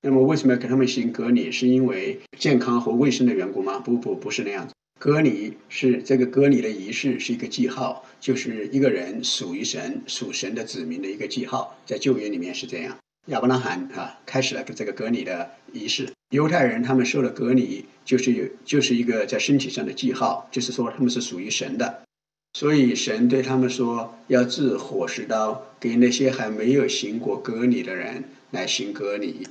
[0.00, 1.50] 那么为什么要给他们行隔离？
[1.50, 3.78] 是因为健康和卫生的缘故吗？
[3.80, 4.74] 不不不是那样子。
[5.00, 11.76] 隔离是这个隔离的仪式，是一个记号，就是一个人属于神、属神的子民的一个记号。
[11.86, 12.98] 在旧约里面是这样，
[13.28, 16.08] 亚伯拉罕啊开始了这个隔离的仪式。
[16.30, 22.02] 犹太人他们受了隔离，就是有就是一个在身体上的记号，就是说他们是属于神的。
[22.54, 29.46] 所以神对他们说，要自火石刀给那些还没有行过隔离的人来行隔离。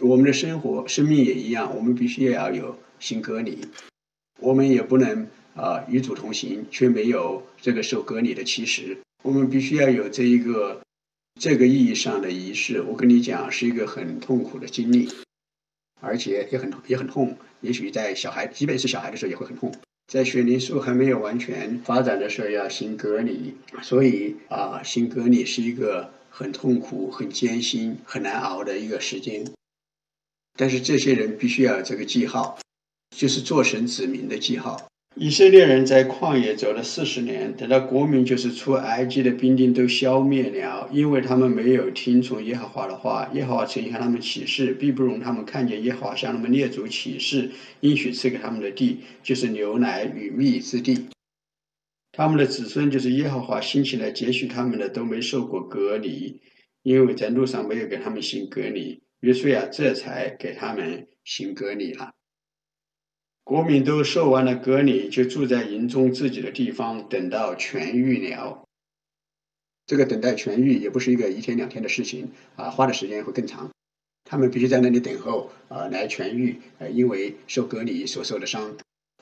[0.00, 3.58] 我们的生活、生命也一样，我们必须要有行隔离。
[4.40, 8.96] 我们也不能啊与主同行，却没有这个受隔离的其实。
[9.24, 10.80] 我们必须要有这一个
[11.38, 12.82] 这个意义上的仪式。
[12.82, 15.08] 我跟你讲，是一个很痛苦的经历，
[16.00, 17.36] 而且也很也很痛。
[17.60, 19.72] 也许在小孩，即便是小孩的时候也会很痛。
[20.06, 29.44] 在血凝素还没有完全发展的时候，要行隔离，所以啊，行隔离是一个很痛苦、很艰辛、很难熬的一个时间。
[30.56, 32.58] 但是这些人必须要有这个记号。
[33.16, 34.87] 就是做神子民的记号。
[35.20, 43.28] 以色列人在旷野走了四十年，等到国民就是出埃及的兵丁都消灭了，因为他们没有听从耶和华的话。
[43.34, 47.50] 耶和华曾向他们起誓，必不容他们看见耶和华向他们列祖起誓，
[47.80, 51.08] 应许赐给他们的地，就是牛奶与蜜之地。
[52.12, 56.40] 他们的子孙就是耶和华兴起来接续他们的，都没受过隔离，
[56.84, 59.02] 因为在路上没有给他们行隔离。
[59.18, 62.12] 约书亚这才给他们行隔离了。
[63.48, 68.62] 国民都受完了隔离，就住在营中自己的地方，等到痊愈了。
[69.86, 73.70] 这个等待痊愈也不是一个一天两天的事情啊，花的时间会更长。
[74.28, 76.60] 他们必须在那里等候啊，来痊愈。
[76.76, 78.76] 呃，因为受隔离所受的伤。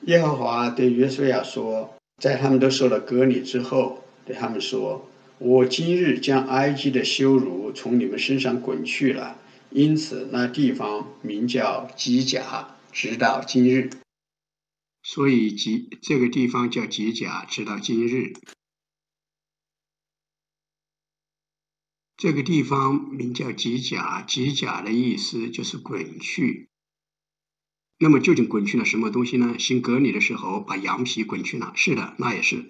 [0.07, 5.07] 耶和华对约书亚说，在他们都受了隔离之后，对他们说
[5.39, 9.39] ：“我今日将埃及的羞辱从你们身上滚去了。”
[9.71, 13.89] 因此，那地方名叫基甲，直到今日。
[15.09, 18.33] 所以，吉这个地方叫吉甲，直到今日。
[22.17, 26.67] 这个地方名叫吉甲，吉甲的意思就是滚去。
[27.99, 29.57] 那么，究竟滚去了什么东西呢？
[29.57, 31.71] 行隔离的时候，把羊皮滚去了。
[31.77, 32.67] 是的，那也是。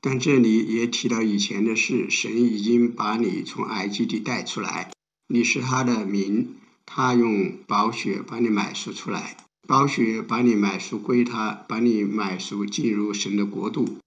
[0.00, 4.90] 但这里也提到以前的事，神已经把你从埃及地带出来，
[5.26, 9.36] 你是他的民，他用宝血把你买赎出来。
[9.66, 13.98] 宝血把你买赎归他，把你买赎进入神的国度，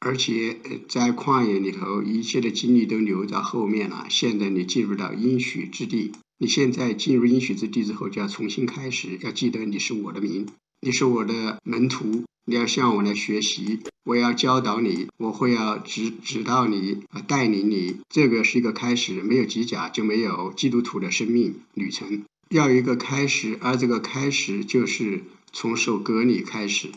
[0.00, 4.06] 而且在旷野里头，一切的经历都留在后面了。
[4.08, 9.18] 现在你进入到应许之地，你现在进入应许之地之后，就要重新开始。
[9.22, 10.46] 要记得你是我的名，
[10.80, 17.96] 你是我的门徒，你要向我来学习，我要教导你，我会要指指导你，带领你。
[18.08, 22.24] 这个是一个开始，没有机甲就没有基督徒的生命旅程。
[22.48, 26.92] 要一个开始，而这个开始就是从受隔离开始。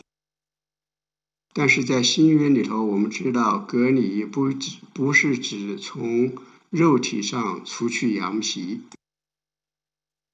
[1.52, 6.32] 但是在新约里头，我们知道隔离不只不是指从
[6.70, 8.82] 肉体上除去羊皮。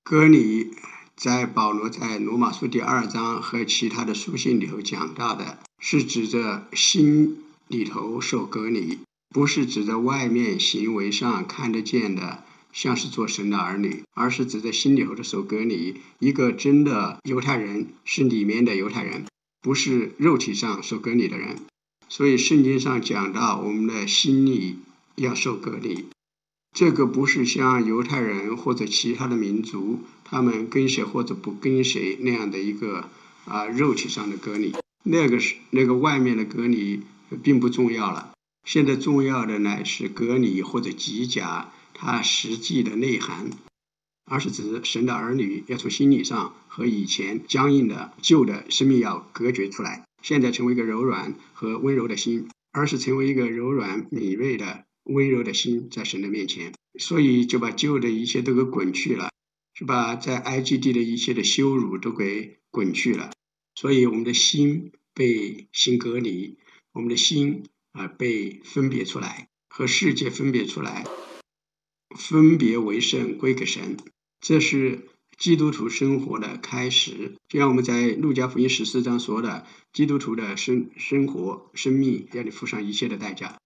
[0.04, 0.74] 隔离
[1.16, 8.98] 在保罗在罗马书第二章和其他的书信里头讲到的，是指着心里头受隔离，
[9.30, 12.44] 不是指着外面行为上看得见的。
[12.76, 15.96] 像是做神的儿女，而是指在心里头的受隔离。
[16.18, 19.24] 一个真的犹太人是里面的犹太人，
[19.62, 21.56] 不是肉体上受隔离的人。
[22.10, 24.76] 所以圣经上讲到，我们的心里
[25.14, 26.04] 要受隔离。
[26.76, 33.08] 这个不是像犹太人或者其他的民族，他们跟谁或者不跟谁那样的一个
[33.46, 34.74] 啊肉体上的隔离。
[35.02, 37.00] 那个是那个外面的隔离
[37.42, 38.32] 并不重要了。
[38.66, 41.72] 现在重要的乃是隔离或者极甲。
[41.99, 43.51] 它实际的内涵，
[44.26, 59.30] 而是指神的儿女要从心理上和以前僵硬的旧的生命要隔绝出来，现在成为一个柔软和温柔的心，而是成为一个柔软敏锐的温柔的心，在神的面前，所以就把旧的一切都给滚去了，
[59.72, 63.32] 是吧在埃及地的一切的羞辱都给滚去了，
[63.74, 66.59] 所以我们的心被心隔离，
[66.92, 71.07] 我们的心啊被分别出来，和世界分别出来。
[72.14, 73.96] 分别为圣，归给神，
[74.40, 77.34] 这是基督徒生活的开始。
[77.48, 83.57] 就像我们在路加福音十四章说的，基督徒的生生活、生命，要你付上一切的代价。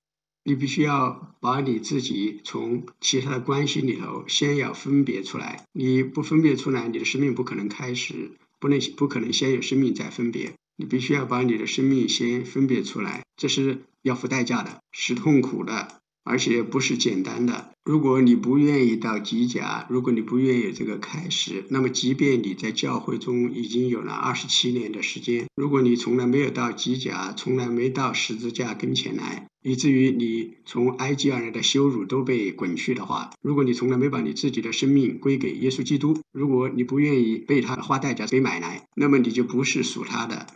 [0.42, 5.66] 你必须要把你自己从其他的关系里头先要分别出来。
[5.72, 10.54] 你不分别出来，你的生命不可能开始，不能不可能先有生命再分别。
[10.76, 15.99] 你必须要把你的生命先分别出来，这是要付代价的，是痛苦的。
[16.24, 17.70] 而且不是简单的。
[17.84, 40.46] 如果你不愿意到极甲，如果你不愿意这个开始，那么即便你在教会中已经有了二十七年的时间，如果你从来没有到极甲，从来没到十字架跟前来，以至于你从埃及而来的羞辱都被滚去的话，如果你从来没把你自己的生命归给耶稣基督，如果你不愿意被他花代价被买来，那么你就不是属他的。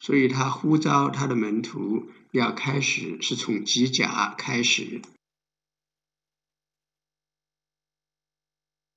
[0.00, 5.02] 所以他呼召他的门徒要开始，是从吉甲开始。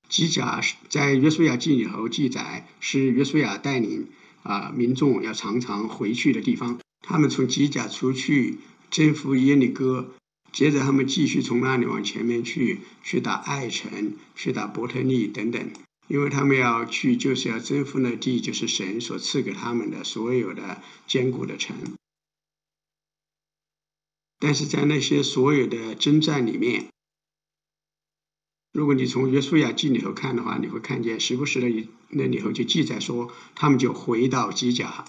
[0.08, 4.08] 吉甲在约书亚记里头记载，是约书亚带领
[4.42, 6.80] 啊民众要常常回去的地方。
[7.00, 8.58] 他们从吉甲出去
[8.90, 10.14] 征服耶利哥，
[10.52, 15.70] 接着他们继续从那里往前面去，去打爱城，去打伯特利等等。
[16.06, 21.76] 因为他们要去，就是要征服那地，就是神所赐给他们的所有的坚固的城。
[24.38, 26.88] 但是在那些所有的征战里面，
[28.72, 35.06] 如果你从约书亚记里头看的话，你会看见时不时的那里头就记载说，他们就回到基甲。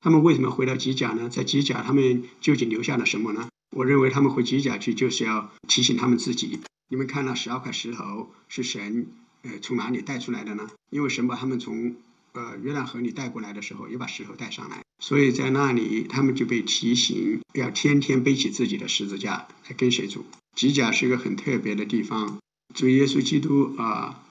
[0.00, 1.28] 他们为什么回到基甲呢？
[1.28, 3.48] 在基甲，他们究竟留下了什么呢？
[3.76, 6.60] 我认为他们回基甲去，就是要提醒他们自己。
[6.88, 9.08] 你们看那十二块石头是神
[9.42, 10.68] 呃从哪里带出来的呢？
[10.90, 11.96] 因为神把他们从
[12.32, 20.24] 呃约旦河里带过来的时候，也把石头带上来，所以在那里他们就被提醒要天天背起自己的十字架来跟随主。
[20.56, 22.38] 基甲是一个很特别的地方。
[22.74, 24.26] 主耶稣基督啊，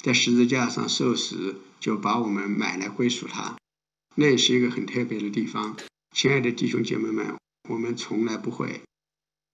[0.00, 3.56] 在十字架上受死，就把我们买来归属他。
[4.16, 5.76] 那也是一个很特别的地方。
[6.14, 7.36] 亲爱的弟兄姐妹们，
[7.68, 8.82] 我们从来不会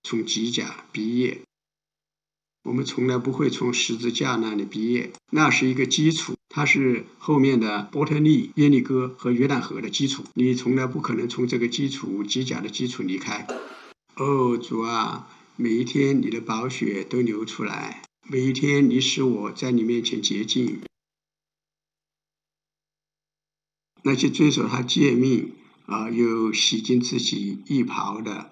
[0.02, 1.42] 从机甲毕业，
[2.68, 5.10] 我们从来不会从十字架那里毕业。
[5.30, 10.22] 那是一个基础，它是后面的伯特利、耶利哥和约旦河的基础。
[10.34, 13.46] 你从来不可能从这个基础机甲的基础离开。
[14.16, 15.30] 哦，主啊！
[15.56, 20.82] 每一天，你的宝血都流出来；每一天，你使我在你面前洁净。
[24.02, 25.52] 那些遵守他诫命
[25.86, 28.50] 啊，又洗净自己衣袍的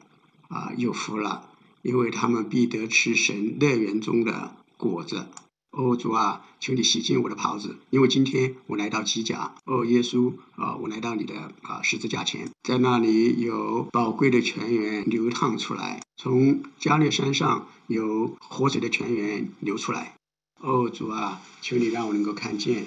[0.48, 1.45] 啊，有福了，
[1.86, 5.28] 因为他们必得吃神乐园中的果子。
[5.70, 9.54] 哦，主啊，求你洗净我的袍子，因为今天我来到基甲。
[9.66, 20.16] 哦，耶稣啊，我来到你的啊十字架前，在那里有宝贵的泉源流淌出来，从加略山上有活水的泉源流出来。
[20.60, 22.86] 哦，主啊，求你让我能够看见。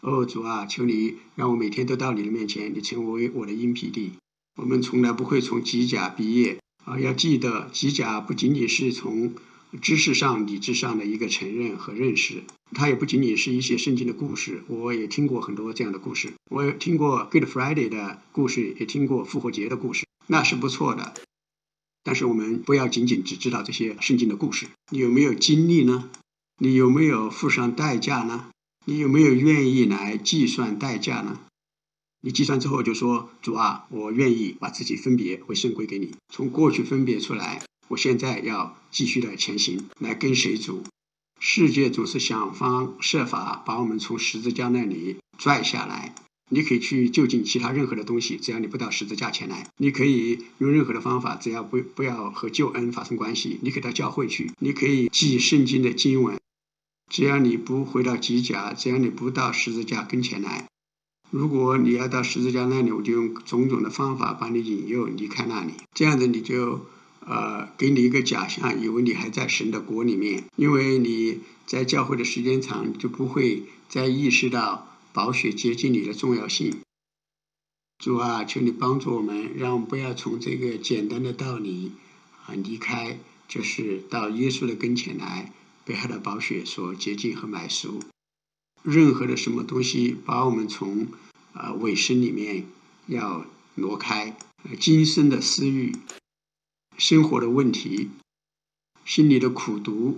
[0.00, 4.12] 哦，主啊，求你让我每天都到你的面前，你成为我的阴皮地。
[4.56, 9.34] 我们从来不会从基甲毕业啊，要记得基甲不仅仅是从。
[9.82, 12.44] 知识上、理智上的一个承认和认识，
[12.76, 14.62] 它也不仅仅是一些圣经的故事。
[14.68, 21.14] 我也听过很多这样的故事，我听过 Good Friday 的故事，也听过复活节的故事，那是不错的。
[22.04, 26.08] 但是我们不要仅仅只知道这些圣经的故事，你有没有经历呢？
[26.60, 28.46] 你有没有付上代价呢？
[28.84, 31.40] 你有没有愿意来计算代价呢？
[32.24, 40.82] 你计算之后就说：“主啊，我愿意把自己分别为圣归给你，从过去分别出来。”我现在要继续的前行，来跟随主。
[41.38, 46.14] 世界总是想方设法把我们从十字架那里拽下来。
[46.50, 49.68] 你可以去就近其他任何的东西，只要你不到十字架前来。
[49.76, 53.58] 你可以用任何的方法，只要不不要和救恩发生关系。
[53.60, 56.38] 你可以到教会去，你可以记圣经的经文，
[57.12, 60.66] 只要你不回到基甲，只要你不到十字架跟前来。
[61.30, 66.86] 如果你要到十字架那里，我就用种种的方法把你引诱离开那里，这样子你就。
[67.26, 76.76] 呃，给你一个假象，以为你还在神的国里面，因为你在教会的时间长，就不会再意识到宝血接近你的重要性。
[77.96, 81.92] 主啊，求你帮助我们，让我们不要从这个简单的道理
[82.44, 83.18] 啊离开，
[83.48, 85.50] 就是到耶稣的跟前来，
[85.86, 88.00] 被他的宝血所洁净和买赎。
[88.84, 91.06] 任何的什么东西把我们从
[91.54, 92.66] 啊尾声里面
[93.06, 94.36] 要挪开，
[94.78, 95.96] 今生的私欲。
[96.98, 98.10] 生活的问题，
[99.06, 100.14] 心里的苦毒，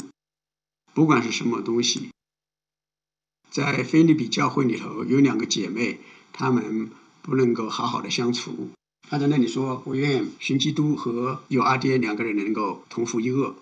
[0.93, 2.11] 不管是什么东西，
[3.51, 6.01] 在菲利比教会里头有两个姐妹，
[6.33, 6.91] 她们
[7.23, 8.71] 不能够好好的相处。
[9.09, 13.55] 她在那里说：“我愿寻基督和有阿爹两个人能够同负一恶，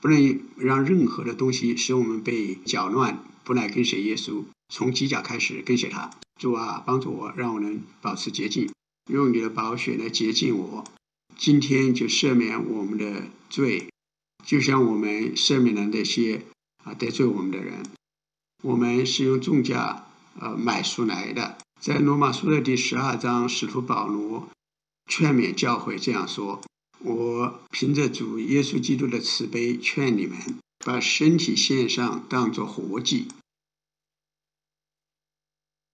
[0.00, 4.44] 不能让任何的东西使我们被搅乱，不来跟随耶稣。
[4.68, 6.10] 从基甲开始跟随他。
[6.40, 8.68] 主啊，帮助我，让我能保持洁净，
[9.08, 10.84] 用你的宝血来洁净我。”
[11.38, 13.88] 今天就赦免我们的罪，
[14.44, 16.42] 就像我们赦免了那些
[16.82, 17.84] 啊得罪我们的人。
[18.64, 20.06] 我们是用重价
[20.40, 21.58] 呃买赎来的。
[21.80, 24.48] 在罗马书的第十二章，使徒保罗
[25.10, 26.60] 劝勉教会这样说：
[26.98, 30.38] 我凭着主耶稣基督的慈悲，劝你们
[30.86, 33.26] 把身体献上，当作活祭，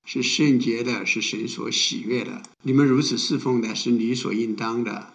[0.05, 2.43] 是圣洁的，是神所喜悦的。
[2.61, 5.14] 你们如此侍奉的，是理所应当的。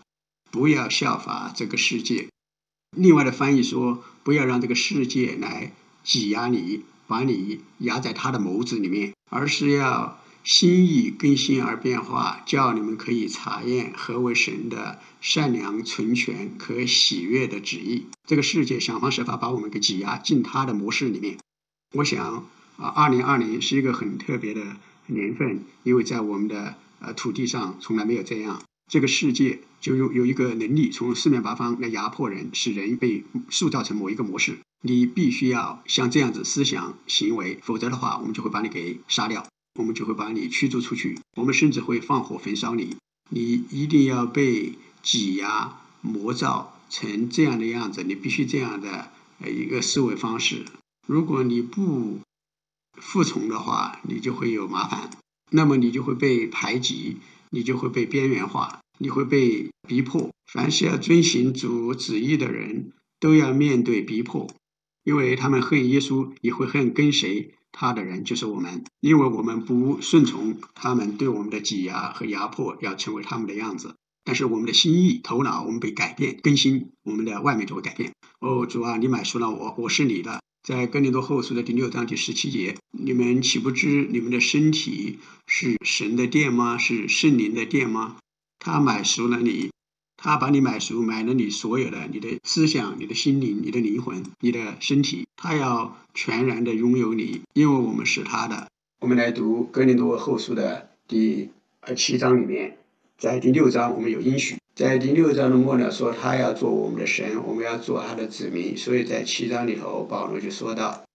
[0.50, 2.28] 不要效法这个世界。
[2.98, 5.72] 另外的翻译说，不要让这个世界来
[6.04, 10.20] 挤压你，把你压在他的眸子里面，而是要。
[10.48, 18.06] 心意更新而变化，叫你们可以查验何为神的善良、纯全、可喜悦的旨意。
[18.26, 21.38] 这个世界想方设法把我们给挤压进他的模式里面。
[21.96, 22.46] 我想
[22.78, 24.78] 啊，二零二零是一个很特别的
[25.08, 28.64] 年份，因为在我们的呃土地上从来没有这样。
[28.90, 34.60] 这个世界就有有一个能力从四面八方来压迫人，使人被塑造成某一个模式。
[34.82, 39.46] 你必须要像这样子思想行为，否则的话，我们就会把你给杀掉。
[39.78, 42.98] 我们就会把你驱逐出去，我们甚至会放火焚烧你。
[43.30, 50.66] 你一定要被挤压、磨造成这样的样子，你必须这样的呃一个思维方式。
[51.08, 52.20] 如果你不
[52.96, 55.10] 服从的话，你就会有麻烦。
[55.52, 57.18] 那么你就会被排挤，
[57.52, 60.32] 你就会被边缘化，你会被逼迫。
[60.52, 64.50] 凡是要遵行主旨意的人，都要面对逼迫，
[65.04, 67.54] 因为他们恨耶稣，也会恨跟谁。
[67.80, 73.94] 他的人就是我们，因为我们不顺从他们对我们的挤压和压迫，要成为他们的样子。
[74.24, 78.14] 但是我们的心意、头脑，我们被改变、更新，我们的外面就会改变。
[78.40, 80.42] 哦，主啊，你买赎了我，我是你的。
[80.64, 86.80] 在哥林多后书的第六章第十七节，你们岂不知你们的身体是神的殿吗？
[86.80, 88.18] 是圣灵的殿吗？
[88.58, 89.70] 他买赎了你。
[90.28, 98.68] 他把你买赎，买了你所有的，你的思想、你的心灵、你的灵魂、你的身体，他要全然的拥有你，因为我们是他的。
[99.00, 101.52] 我们来读哥林多后书的第
[101.96, 102.78] 七章里面，
[103.18, 111.06] 在第六章我们有应许，在第六章的末了说他要做我们的神，我们要做他的子民，所以在七章里头保罗就说到，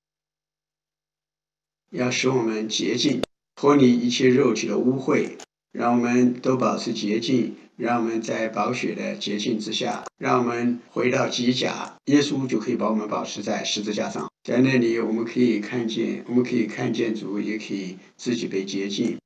[1.91, 3.21] 要使我们洁净，
[3.57, 5.33] 脱离一切肉体的污秽，
[5.73, 7.57] 让我们都保持洁净。
[7.75, 19.17] 让我们在宝血的洁净之下，让我们回到机甲，耶稣就可以把我们保持在十字架上，在那里我们可以看见，我们可以看见主，也可以自己被洁净。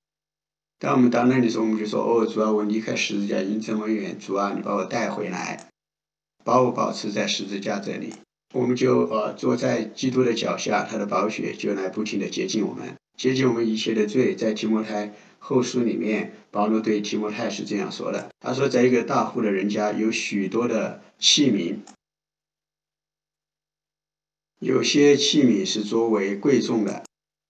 [0.79, 5.69] 当我们到那里时候，我们就说：“哦，主啊，我离开十字架已经这么远，主啊，你把我带回来，
[6.45, 8.15] 把我保持在十字架这里。”
[8.55, 15.13] 我们就呃坐在基督的脚下，他的宝血就来不停的洁净我们，洁净我们一切的罪，在提摩太。
[15.39, 21.77] 后书里面，保罗对提摩太是这样说的：“他说，在一个大户的人家，有许多的器皿，
[24.59, 27.05] 有些器皿是作为贵重的，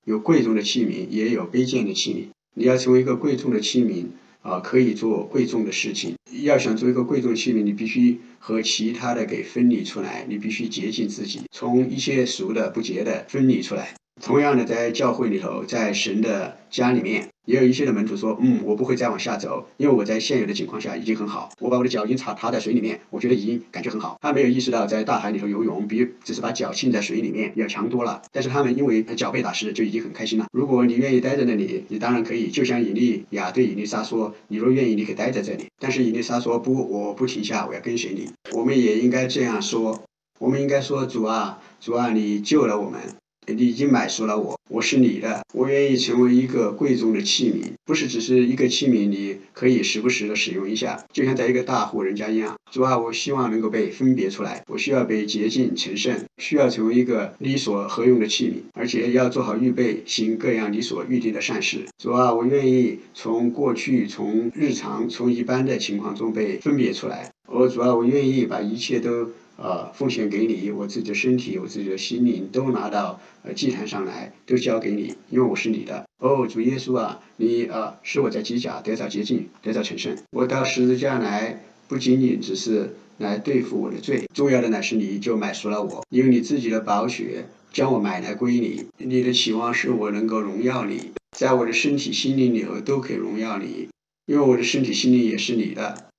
[0.05, 2.29] 有贵重的器皿，也有卑贱的器皿。
[2.55, 4.07] 你要成为一个贵重的器皿
[4.43, 6.15] 啊，可以做贵重的事情。
[6.43, 13.95] 要想做一个贵重器皿，你必须和其他的给分离出来，你必须洁净自己，从一些俗的、不洁的分离出来。
[14.23, 21.49] 同样的，在教会里头，在神的家里面。”也有一些的门徒说：“嗯，我不会再往下走，因为我在现有的情况下已经很好。
[21.61, 24.19] 我把我的脚已经插踏在水里面，我觉得已经感觉很好。
[24.21, 28.21] 他没有意识到在大海里头游泳比只是把脚浸在水里面要强多了。
[28.33, 30.47] 但是他们因为脚被打湿，就已经很开心了。
[30.51, 32.49] 如果你愿意待在那里，你当然可以。
[32.49, 40.03] 就像以利亚对以利沙说：‘你若愿意，你可以待在这里。’但是以利沙说：‘不，我不停下，我要跟随你。’我们也应该这样说。
[40.41, 43.01] 我们应该说：‘主啊，主啊，你救了我们。’”
[43.47, 52.57] 你已经买赎了我，我是你的，我愿意成为一个贵重的器皿，不是只是一个器皿，你可以时不时的使用一下，就像在一个大户人家一样。
[52.73, 61.87] 主啊，我希望能够被分别出来，我需要被洁净成圣，需要成为一个你所合用的器皿，而且要做好预备，行各样你所预定的善事。
[61.99, 67.31] 主啊，我愿意从过去、从日常、从一般的情况中被分别出来。
[67.49, 69.31] 我主啊，我愿意把一切都。
[69.57, 76.05] 啊，奉献给你，我自己的身体，我自己的心灵都拿到呃祭坛上来，都交给你，因为我是你的。
[76.19, 80.17] 哦，主耶稣啊，你啊使我在机甲得到洁净，得到成圣。
[80.31, 88.85] 我到十字架来，不仅仅只是来对付我的罪，重要的乃是你就买赎了我，用你自己的宝血将我买来归你。
[88.99, 93.89] 你的期望是我能够荣耀你，在我的身体、心灵里头都可以荣耀你，
[94.27, 96.11] 因为我的身体、心灵也是你的。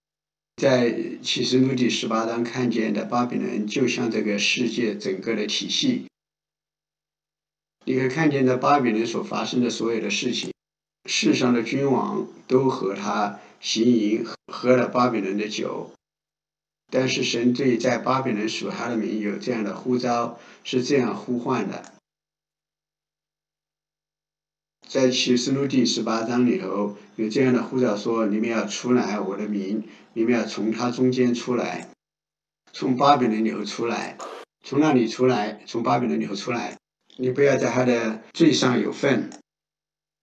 [0.57, 6.07] 在启示录第十八章看见的巴比伦，就像这个世界整个的体系。
[7.85, 10.51] 你可以看见，在巴比伦所发生的所有的事情，
[11.07, 15.91] 世上的君王都和他行淫，喝了巴比伦的酒。
[16.91, 21.93] 但是神对在巴比伦属他的民有这样的呼召，是这样呼唤的：
[24.87, 29.83] 在启示录第十八章里头有这样的呼召说：“你们要出来，我的名，
[30.13, 31.89] 你们要从他中间出来，
[32.71, 34.17] 从巴比伦里头出来，
[34.63, 36.77] 从那里出来，从巴比伦里头出来。
[37.17, 39.29] 你不要在他的罪上有份。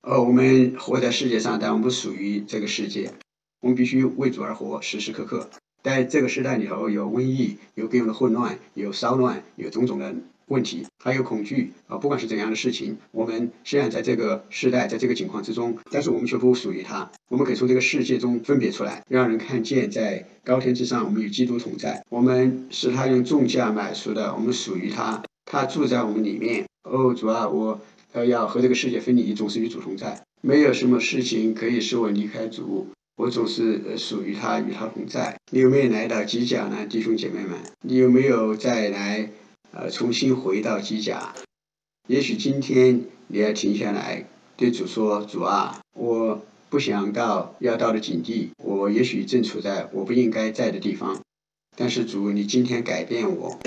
[0.00, 3.12] 哦，我们活在世界上，但我们不属于这个世界，
[3.60, 5.50] 我们必须为主而活，时时刻刻。
[5.82, 10.14] 在这个时代里头，有瘟疫，有各样的混乱，有骚乱，有种种的。”
[10.46, 17.10] 问题还有恐惧啊，不管是怎样的事情，我们虽然在这个时代，在这个情况之中，但是我们却不属于他。
[17.30, 22.04] 我们可以从这个世界中分别出来，让人看见在高天之上，我们与基督同在。
[22.10, 26.64] 我们是他用重价买赎的，我们属于他，他住在我们里面。
[26.84, 27.80] 哦，主啊，我
[28.12, 30.20] 呃要和这个世界分离，总是与主同在。
[30.42, 35.34] 没有什么事情可以使我离开主，我总是属于他，与他同在。
[35.50, 37.58] 你有没有来到基甲呢，弟兄姐妹们？
[37.80, 39.30] 你有没有再来？
[39.76, 41.34] 呃，重新回到机甲，
[42.06, 44.24] 也许今天你要停下来，
[44.56, 46.40] 对主说：“主啊，我
[46.70, 51.20] 不想到要到的境地，我也许正处在我不应该在的地方。
[51.76, 53.58] 但是主，你今天改变我，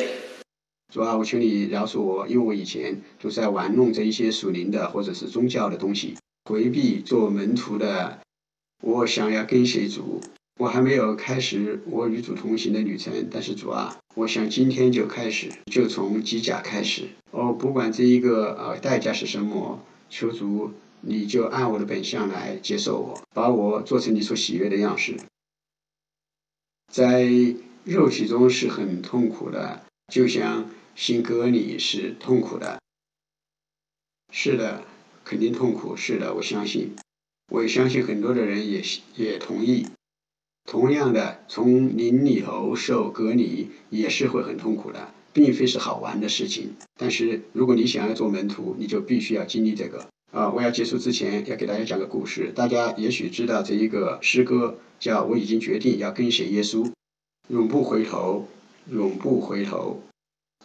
[0.94, 6.16] 主啊，我求你饶恕我，因为我以前都在玩弄这一些属灵的或者是宗教的东西，
[6.46, 8.20] 回避做门徒的。
[8.82, 10.22] 我想要跟随主。”
[10.58, 17.10] 我还没有开始我与主同行的旅程，但是主啊，我想今天就开始，就从机甲开始。
[17.30, 19.80] 哦，不管这一个呃代价是什么，
[20.10, 20.72] 求主
[21.02, 25.18] 你就按我的本相来接受我，把我做成你所喜悦的样式。
[26.92, 27.30] 在
[27.84, 32.82] 肉体中是很痛苦的，就像新哥你是痛苦的。
[34.34, 34.84] 是的，
[35.24, 35.96] 肯定痛苦。
[35.96, 36.96] 是的，我相信，
[37.52, 38.82] 我相信很多的人也
[39.16, 39.86] 也同意。
[40.68, 46.72] 同样的，从林里头受隔离也是会很痛苦的，并非是好玩的事情。
[47.00, 50.06] 但是如果你想要做门徒，你就必须要经历这个。
[50.34, 52.52] 啊，我要结束之前要给大家讲个故事。
[52.54, 56.92] 大家也许知道这一个诗歌，叫我已经决定要跟随耶稣，
[57.48, 58.46] 永不回头，
[58.92, 60.02] 永不回头，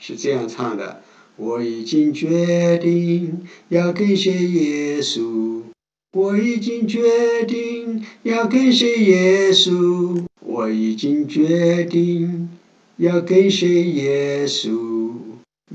[0.00, 1.00] 是这样唱的。
[1.36, 5.51] 我已经决定要跟随耶稣。
[6.14, 7.00] 我已经决
[7.48, 12.50] 定要跟随耶稣，我已经决定
[12.98, 15.12] 要跟随耶稣，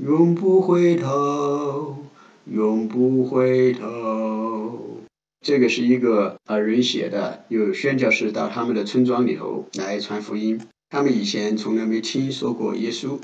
[0.00, 1.96] 永不回头，
[2.44, 5.00] 永不回头。
[5.44, 10.60] 这个是一个啊人写的，有宣教士到他们的村庄里头来传福音。
[10.88, 13.18] 他们以前从来没听说过耶稣，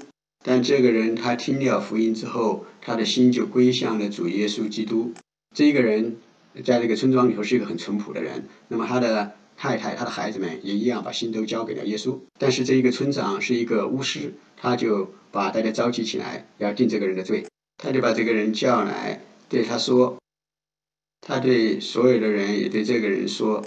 [0.44, 5.12] 但这个人他听了福音之后，他的心就归向了主耶稣基督。
[5.54, 6.16] 这个人。
[6.62, 12.18] 在这个村庄里头是一个很淳朴的人，那么他的太太、他的孩子们也一样把心都交给了耶稣。
[12.38, 17.46] 但是这一个村长是一个巫师，他就把大家召集起来要定这个人的罪，
[17.78, 20.18] 他就把这个人叫来，对他说，
[21.20, 23.64] 他对所有的人也对这个人说，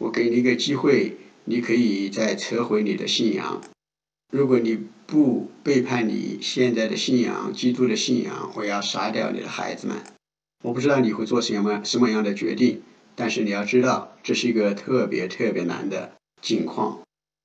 [0.00, 3.62] 我给你一个机会，你可以再撤回你的信仰，
[4.32, 10.13] 如果你不背叛你现在的信仰，基督的信仰，我要杀掉你的孩子们。
[10.64, 12.80] 我不知道你会做什么什么样的决定，
[13.14, 17.02] 但是你要知道，这是一个特别特别难的境况。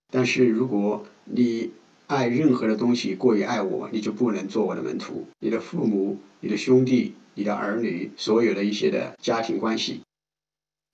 [0.10, 1.72] 但是如果你
[2.08, 5.28] 爱任何的东西过于爱我，你就不能做我的门徒。
[5.40, 10.00] 你的父母、你的兄弟、你的儿女，所有的一些的家庭关系，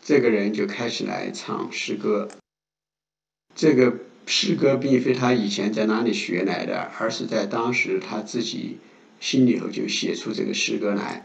[0.04, 2.28] 这个人就开始来唱诗歌。
[3.54, 8.80] 这个诗歌并非他以前在哪里学来的，而是在当时他自己
[9.20, 11.22] 心里头就写出这个诗歌来。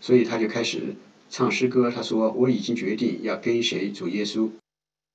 [0.00, 0.96] 所以他就开始
[1.28, 1.90] 唱诗歌。
[1.90, 4.50] 他说：“我已经决定要跟随主耶稣，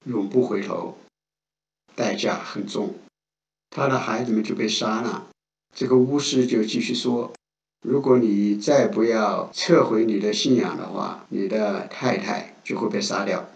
[0.06, 0.98] 永不回头，
[1.95, 2.94] 代价很重。”
[3.72, 5.30] 他的孩子们就被杀了。
[5.74, 7.34] 这个巫师就继续说
[7.82, 13.49] ：“如果你再不要撤回你的信仰的话，你的太太就会被杀掉。”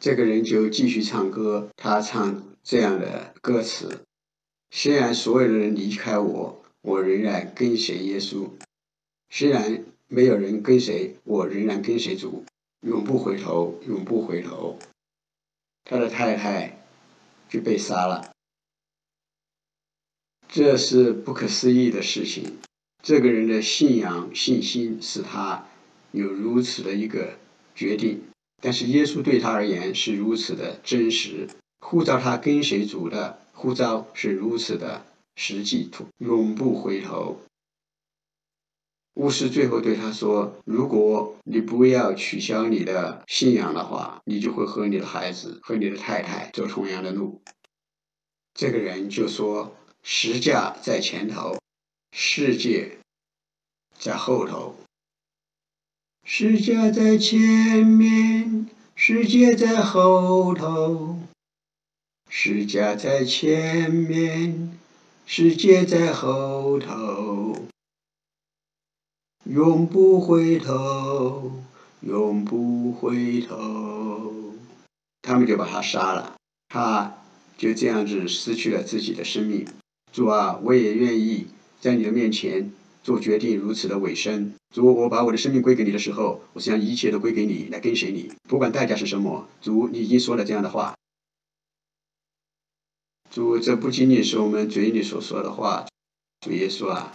[0.00, 4.06] 这个人就继续唱歌，他唱这样的歌词
[4.70, 8.48] ：“虽然所有的人离开我。”我仍然跟随耶稣，
[9.28, 12.44] 虽然没有人跟随，我仍然跟随主，
[12.80, 14.78] 永不回头，永不回头。
[15.84, 16.86] 他的太太
[17.48, 18.32] 就被杀了，
[20.48, 22.58] 这是不可思议的事情。
[23.02, 25.66] 这个人的信仰信心使他
[26.12, 27.38] 有如此的一个
[27.74, 28.22] 决定，
[28.62, 31.48] 但是耶稣对他而言是如此的真实，
[31.80, 35.06] 呼召他跟随主的呼召是如此的。
[35.36, 37.40] 实际图永不回头。
[39.14, 47.42] 巫师最后对他说：“如果你不要取消你的信仰的话，你就会和你的孩子和你的太太走同样的路。”
[48.54, 51.58] 这个人就说：“十架在前头，
[52.12, 52.98] 世界
[53.98, 54.76] 在后头。
[56.24, 61.18] 世界在前面，世界在后头。
[62.28, 64.78] 世界在前面，
[65.32, 67.56] 世界在后头。
[69.44, 71.52] 永不回头，
[72.00, 74.56] 永不回头。
[75.22, 76.34] 他们就把他杀了，
[76.68, 77.14] 他
[77.56, 79.68] 就这样子失去了自己的生命。
[80.12, 81.46] 主啊，我也愿意
[81.80, 82.72] 在你的面前
[83.04, 84.52] 做决定，如此的委身。
[84.74, 89.48] 主，我把我的生命归给你的时候，我将一切都归给你，来跟随你，不管代价是什么。
[89.62, 90.96] 主，你已经说了这样的话。
[93.30, 95.86] 主，这不仅仅是我们嘴里所说的话。
[96.40, 97.12] 主耶稣啊。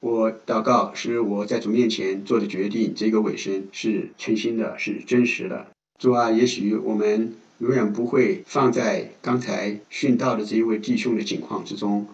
[0.00, 5.66] 我祷告是我在主面前做的决定，这个尾声是诚心的，是真实的。
[5.98, 12.06] 主啊，也许我们永远不会放在刚才殉道的这一位弟兄的境况之中，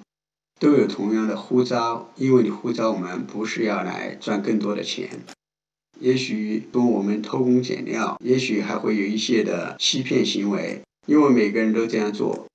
[0.59, 5.09] 都有同样的呼召，因为你呼召我们不是要来赚更多的钱，
[6.01, 12.47] 也许跟我们偷工减料，也许还会有一些的欺骗行为，因为每个人都这样做。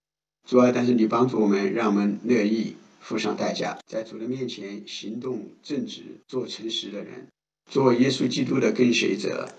[0.48, 2.76] 主啊，但是你帮助我们，让我们乐意。
[3.04, 7.28] 付上代价，在主的面前行动正直、做诚实的人，
[7.66, 9.56] 做耶稣基督的跟随者。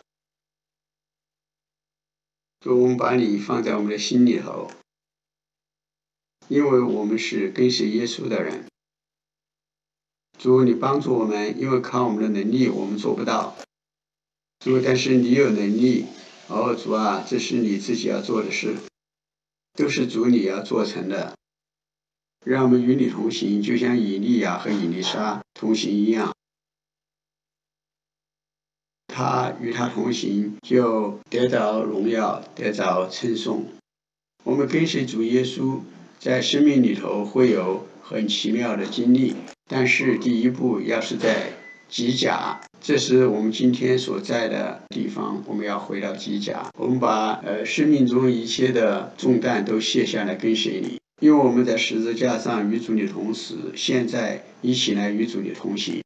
[2.61, 4.71] 主，我们把你放在我们的心里头，
[6.47, 8.67] 因为我们是跟随耶稣的人。
[10.39, 13.57] 主，你帮助我们，因为靠我们的能力我们做不到。
[14.61, 16.07] 主，但是你有能力，
[16.47, 18.77] 哦，主啊，这是你自己要做的事，
[19.75, 21.35] 都是主你要做成的。
[22.45, 26.35] 让我们与你同行，就像以利亚和以利沙同行一样。
[29.07, 33.67] 他与他同行，就得到荣耀，得到称颂。
[34.45, 35.81] 我们跟随主耶稣，
[36.19, 39.37] 在生命里头会有很奇妙的经历。
[39.69, 41.53] 但是第一步要是在
[41.89, 45.41] 机甲，这是我们今天所在的地方。
[45.47, 50.99] 我们要回到机甲，我们把呃生命中一切的重担都卸下来，跟随你。
[51.21, 56.03] 因为我们在十字架上与主你同时，现在一起来与主你同行。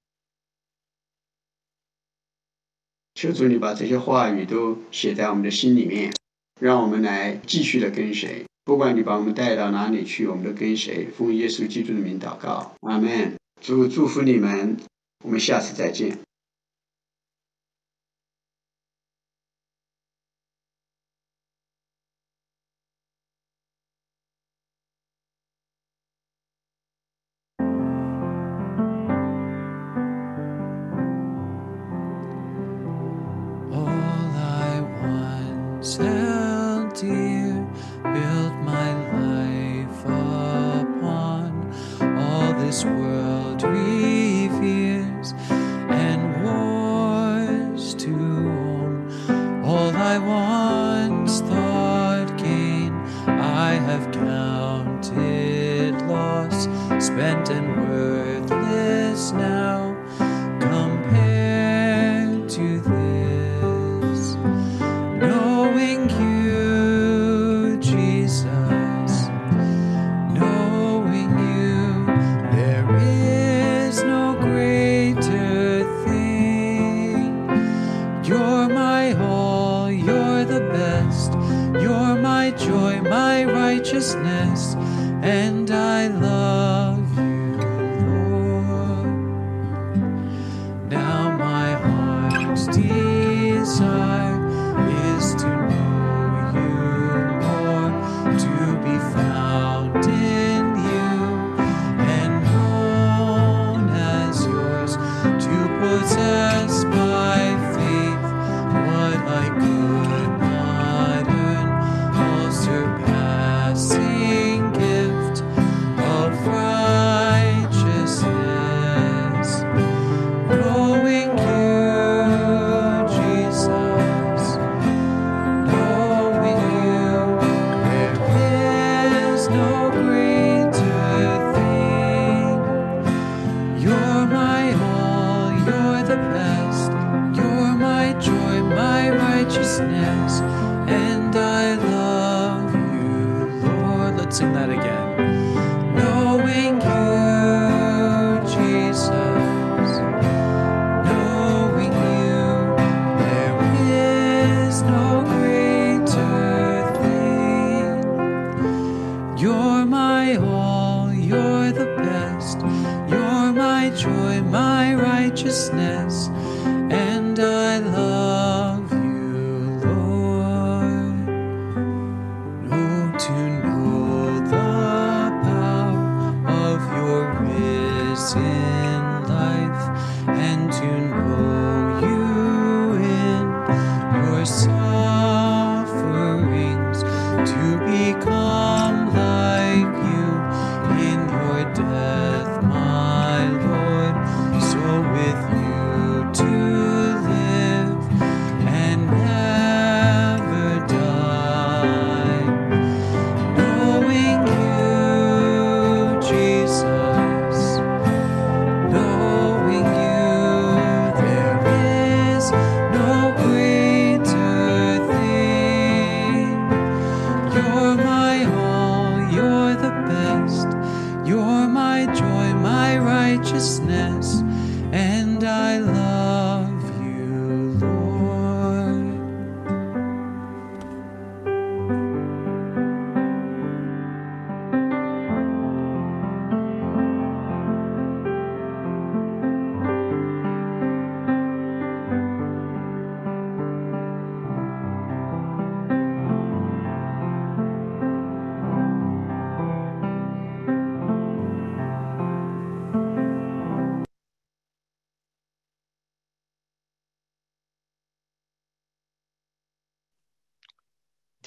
[3.15, 6.13] 求主你把这些话语都写在我们的心里面，
[6.61, 8.45] 让我们来继续的跟随。
[8.67, 11.07] 不管你把我们带到哪里去，我们都跟随。
[11.07, 13.35] 奉耶稣基督的名祷告，阿门。
[13.63, 14.77] 祝祝福你们，
[15.25, 16.26] 我们下次再见。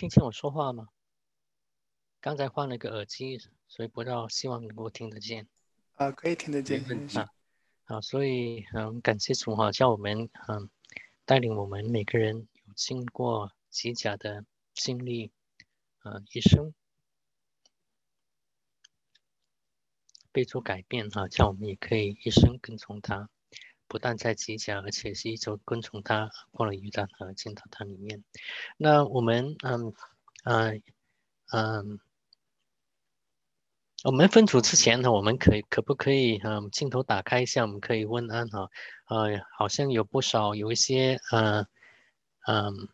[0.10, 0.90] 听见我说话吗？
[2.20, 3.38] 刚才换了个耳机，
[3.68, 5.48] 所以不知道，希望能够听得见。
[5.98, 6.84] 啊，可以听得见。
[7.16, 7.30] 啊
[7.86, 10.68] 啊，所以嗯，感谢主哈，叫我们嗯
[11.26, 15.32] 带领我们每个人有经过极甲的经历，
[16.02, 16.74] 呃，一生
[20.32, 23.30] 被主改变哈，叫我们也可以一生跟从他，
[23.90, 28.24] 不但在机甲，而且是一直跟从他过了约旦河，进到他里面。
[28.78, 29.94] 那我们嗯
[30.46, 30.82] 嗯
[31.52, 32.00] 嗯。
[34.06, 37.64] 我们分组之前呢，我们可以可不可以嗯镜头打开一下？
[37.64, 38.70] 我们可以问安哈，
[39.10, 41.68] 呃，好像有不少有一些呃
[42.48, 42.88] 嗯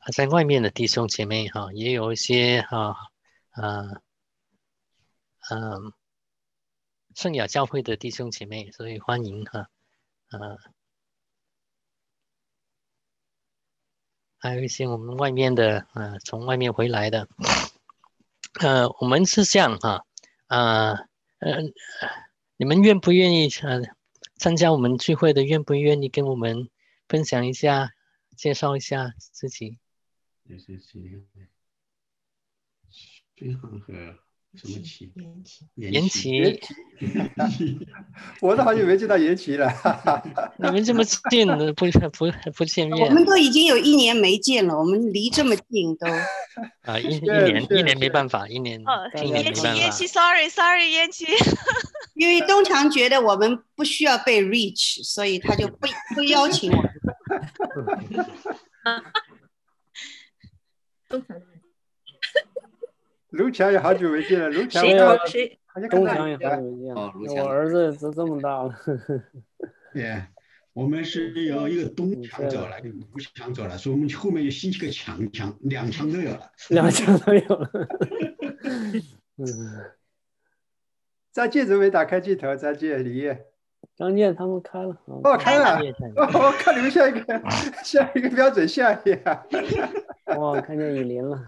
[0.00, 2.94] 啊在外面的弟兄姐妹哈，也有一些哈
[3.52, 4.02] 呃
[5.48, 5.92] 嗯
[7.16, 9.70] 圣雅教会的弟兄姐妹，所以欢迎哈
[10.28, 10.38] 啊
[14.36, 17.26] 还有一些我们外面的啊从外面回来的。
[18.60, 20.04] 呃，我们是这样哈，
[20.48, 20.92] 呃
[21.38, 21.62] 呃，
[22.58, 23.80] 你们愿不愿意呃
[24.36, 25.42] 参加我们聚会的？
[25.42, 26.68] 愿不愿意跟我们
[27.08, 27.94] 分享一下，
[28.36, 29.78] 介绍一下自己？
[30.46, 31.24] 这是谁？
[33.38, 34.18] 孙航和
[34.56, 35.12] 什么奇？
[35.74, 36.60] 延期，
[38.40, 39.70] 我都好久没见到延期了。
[40.58, 43.06] 你们这么近的不不不见面？
[43.06, 46.06] 我们都已经有一年没见了，我们离这么近都。
[46.82, 49.80] 啊，一一年一年没办法，一年哦，一年延期，没办法。
[49.82, 51.26] 延期，sorry sorry，延期。
[52.16, 56.90] 因为东强觉得我们不需要被 reach，所以他就不不邀请我们。
[61.08, 61.36] 东强
[63.72, 65.58] 也好久没见了，卢强谁我找谁？
[65.66, 66.36] 好像看到东强也。
[66.36, 68.74] 好久没见了，我儿子都这么大了，
[69.92, 70.22] 对，
[70.72, 76.50] 我们是有一个东墙走了，一个吴墙走了，所以我们后面又兴起个强强，两墙都有了。
[76.70, 77.70] 两墙都有了。
[79.38, 79.46] 嗯，
[81.32, 82.56] 张健怎么没打开镜头？
[82.56, 83.46] 张健、李烨。
[83.94, 85.78] 张健他们开了，啊哦，开了。
[86.16, 87.42] 哦，我看你们像一个
[87.82, 89.46] 下一个标准像一样。
[90.38, 91.40] 哇，看见雨林了，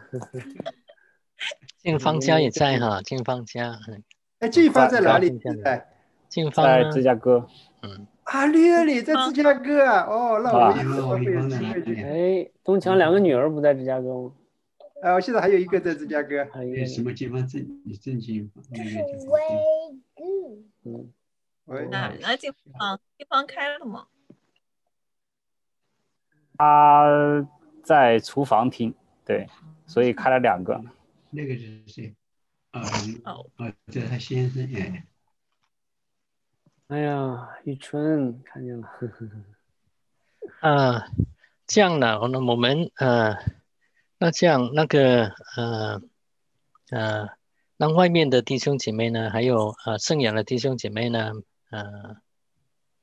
[1.89, 4.05] 静芳家也在哈，静芳家，嗯
[4.41, 5.55] 哎，静芳在哪里在？
[5.55, 5.89] 在
[6.29, 7.49] 静芳在芝加哥。
[7.81, 10.03] 嗯，啊，列里在芝加哥啊。
[10.03, 12.03] 哦，那我们以后啊会有机会去。
[12.45, 14.33] 哎，东强两个女儿不在芝加哥吗？
[15.01, 16.47] 啊，我现在还有一个在芝加哥。
[16.53, 17.67] 还有一个，什么地方正
[18.03, 19.39] 正经那个地方
[20.85, 21.11] 嗯，
[21.65, 23.01] 喂，哪哪地方？
[23.17, 24.05] 地方开了吗？
[26.59, 27.49] 他
[27.83, 28.95] 在厨房听，
[29.25, 29.49] 对，
[29.87, 30.79] 所以开了两个。
[31.31, 32.15] 那个是谁？
[32.71, 32.83] 啊
[33.25, 35.07] 哦啊，这是他先生哎。
[36.89, 38.89] 哎呀，玉春看见了，
[40.61, 41.07] 啊，
[41.67, 43.37] 这样的，那我们呃，
[44.19, 46.01] 那这样那个呃
[46.91, 47.29] 呃，
[47.77, 51.33] 那外面的弟兄姐妹呢，还有呃圣养的弟兄姐妹呢，
[51.71, 52.17] 呃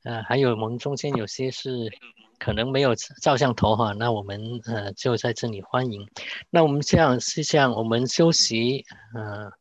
[0.04, 1.92] 呃，还有我们中间有些是
[2.40, 6.08] 可能没有照相头哈，那我们呃就在这里欢迎。
[6.50, 9.52] 那我们这样是这样，我们休息呃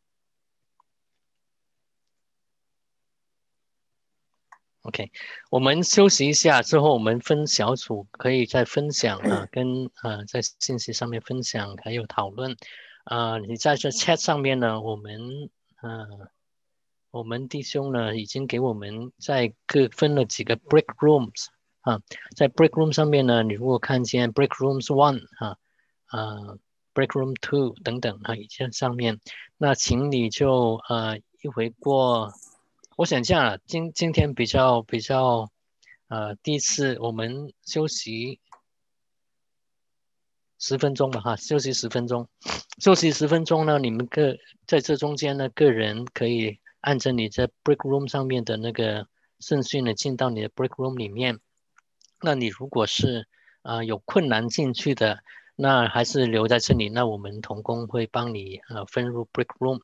[4.83, 5.11] OK，
[5.51, 12.57] 我们休息一下之后，我们分小组可以再分享啊，跟呃在信息上面分享，还有讨论。
[13.05, 15.51] 啊，你在这 chat 上面呢，我们
[15.83, 16.07] 呃，
[17.11, 21.49] 我们弟兄呢已经给我们在各分了几个 break rooms
[21.85, 22.01] 啊，
[22.35, 25.59] 在 break room 上面呢，你如果看见 break rooms one 啊，
[26.11, 26.59] 呃
[26.95, 29.21] break room two 等等啊，已经上面，
[29.59, 32.33] 那请你就呃一回过。
[32.97, 35.51] 我想这样啊，今今天比较比较，
[36.09, 38.41] 呃，第一次我们休息
[40.59, 42.29] 十分钟吧，哈，休息十分钟，
[42.79, 49.07] 休息十分钟呢，你们个在这中间呢，个人可以按着你在 break room 上面的那个
[49.39, 51.41] 顺序呢，进到你的 break room 里面。
[52.21, 53.27] 那你如果是
[53.63, 55.23] 啊有困难进去的，
[55.57, 59.81] 那还是留在这里，那我们同工会帮你呃分入 break room。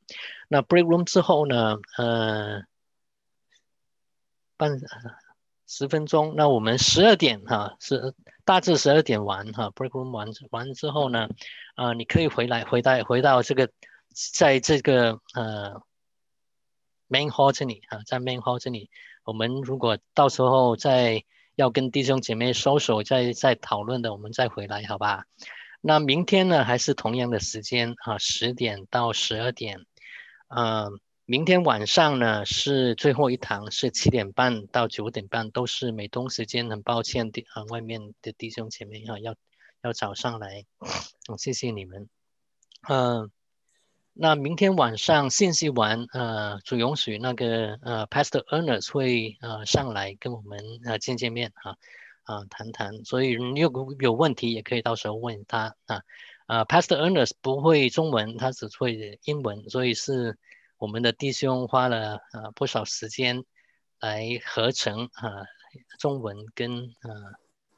[0.49, 2.63] 那 break room 之后呢，呃。
[4.61, 4.79] 半
[5.67, 11.31] 十分钟，那我们十二点哈是大致十二点完哈，break room 完完之后呢，
[11.77, 13.71] 啊，你可以回来回到回到这个，
[14.35, 15.81] 在这个呃
[17.09, 18.91] main hall 这里啊，在 main hall 这里，
[19.25, 21.25] 我们如果到时候在
[21.61, 25.27] 要跟弟兄姐妹收手，再再讨论的，我们再回来好吧？
[25.83, 29.79] 那明天呢，还是同样的时间啊，十点到十二点，
[30.49, 30.99] 嗯。
[31.27, 36.69] 明天晚上呢是最后一堂，是七点半到九点半，都是美东时间。
[36.69, 39.37] 很抱歉，弟啊，外面的弟兄姐妹哈，要
[39.83, 40.65] 要早上来，
[41.39, 42.09] 谢谢你们。
[42.89, 43.31] 嗯，
[44.23, 51.77] 那明天晚上信息完，呃，主容许那个呃，Pastor Ernest 会呃上来跟我们呃见见面啊
[52.25, 53.03] 啊谈谈。
[53.07, 56.03] 所以你有有问题也可以到时候问他啊
[56.45, 60.37] 啊，Pastor Ernest 不会中文，他只会英文，所以是。
[60.77, 63.45] 我们的弟兄花了呃不少时间
[64.01, 65.45] 来合成啊
[65.99, 66.71] 中文跟
[67.03, 67.13] 呃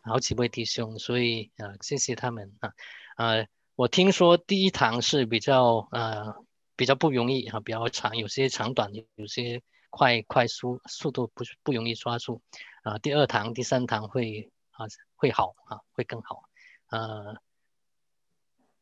[0.02, 2.73] 好几位弟兄，所以呃谢谢他们啊
[3.16, 3.44] 啊
[3.74, 6.35] 我听说第一堂是比较呃
[6.77, 12.43] 比较不容易啊比较长，有些长短有些快快速速度不不容易抓住
[12.82, 16.44] 啊第二堂第三堂会啊会好啊会更好
[16.89, 17.36] 呃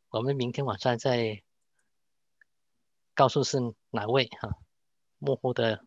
[0.09, 1.41] 我们明天晚上再。
[3.13, 3.59] 告诉是
[3.91, 4.57] 哪位哈
[5.19, 5.85] 幕后的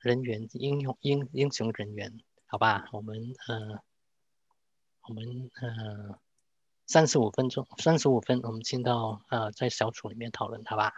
[0.00, 3.80] 人员英雄英英雄人员好吧我们呃
[5.02, 6.18] 我们呃
[6.92, 10.92] 三十五分钟三十五分我们进到呃在小组里面讨论好吧？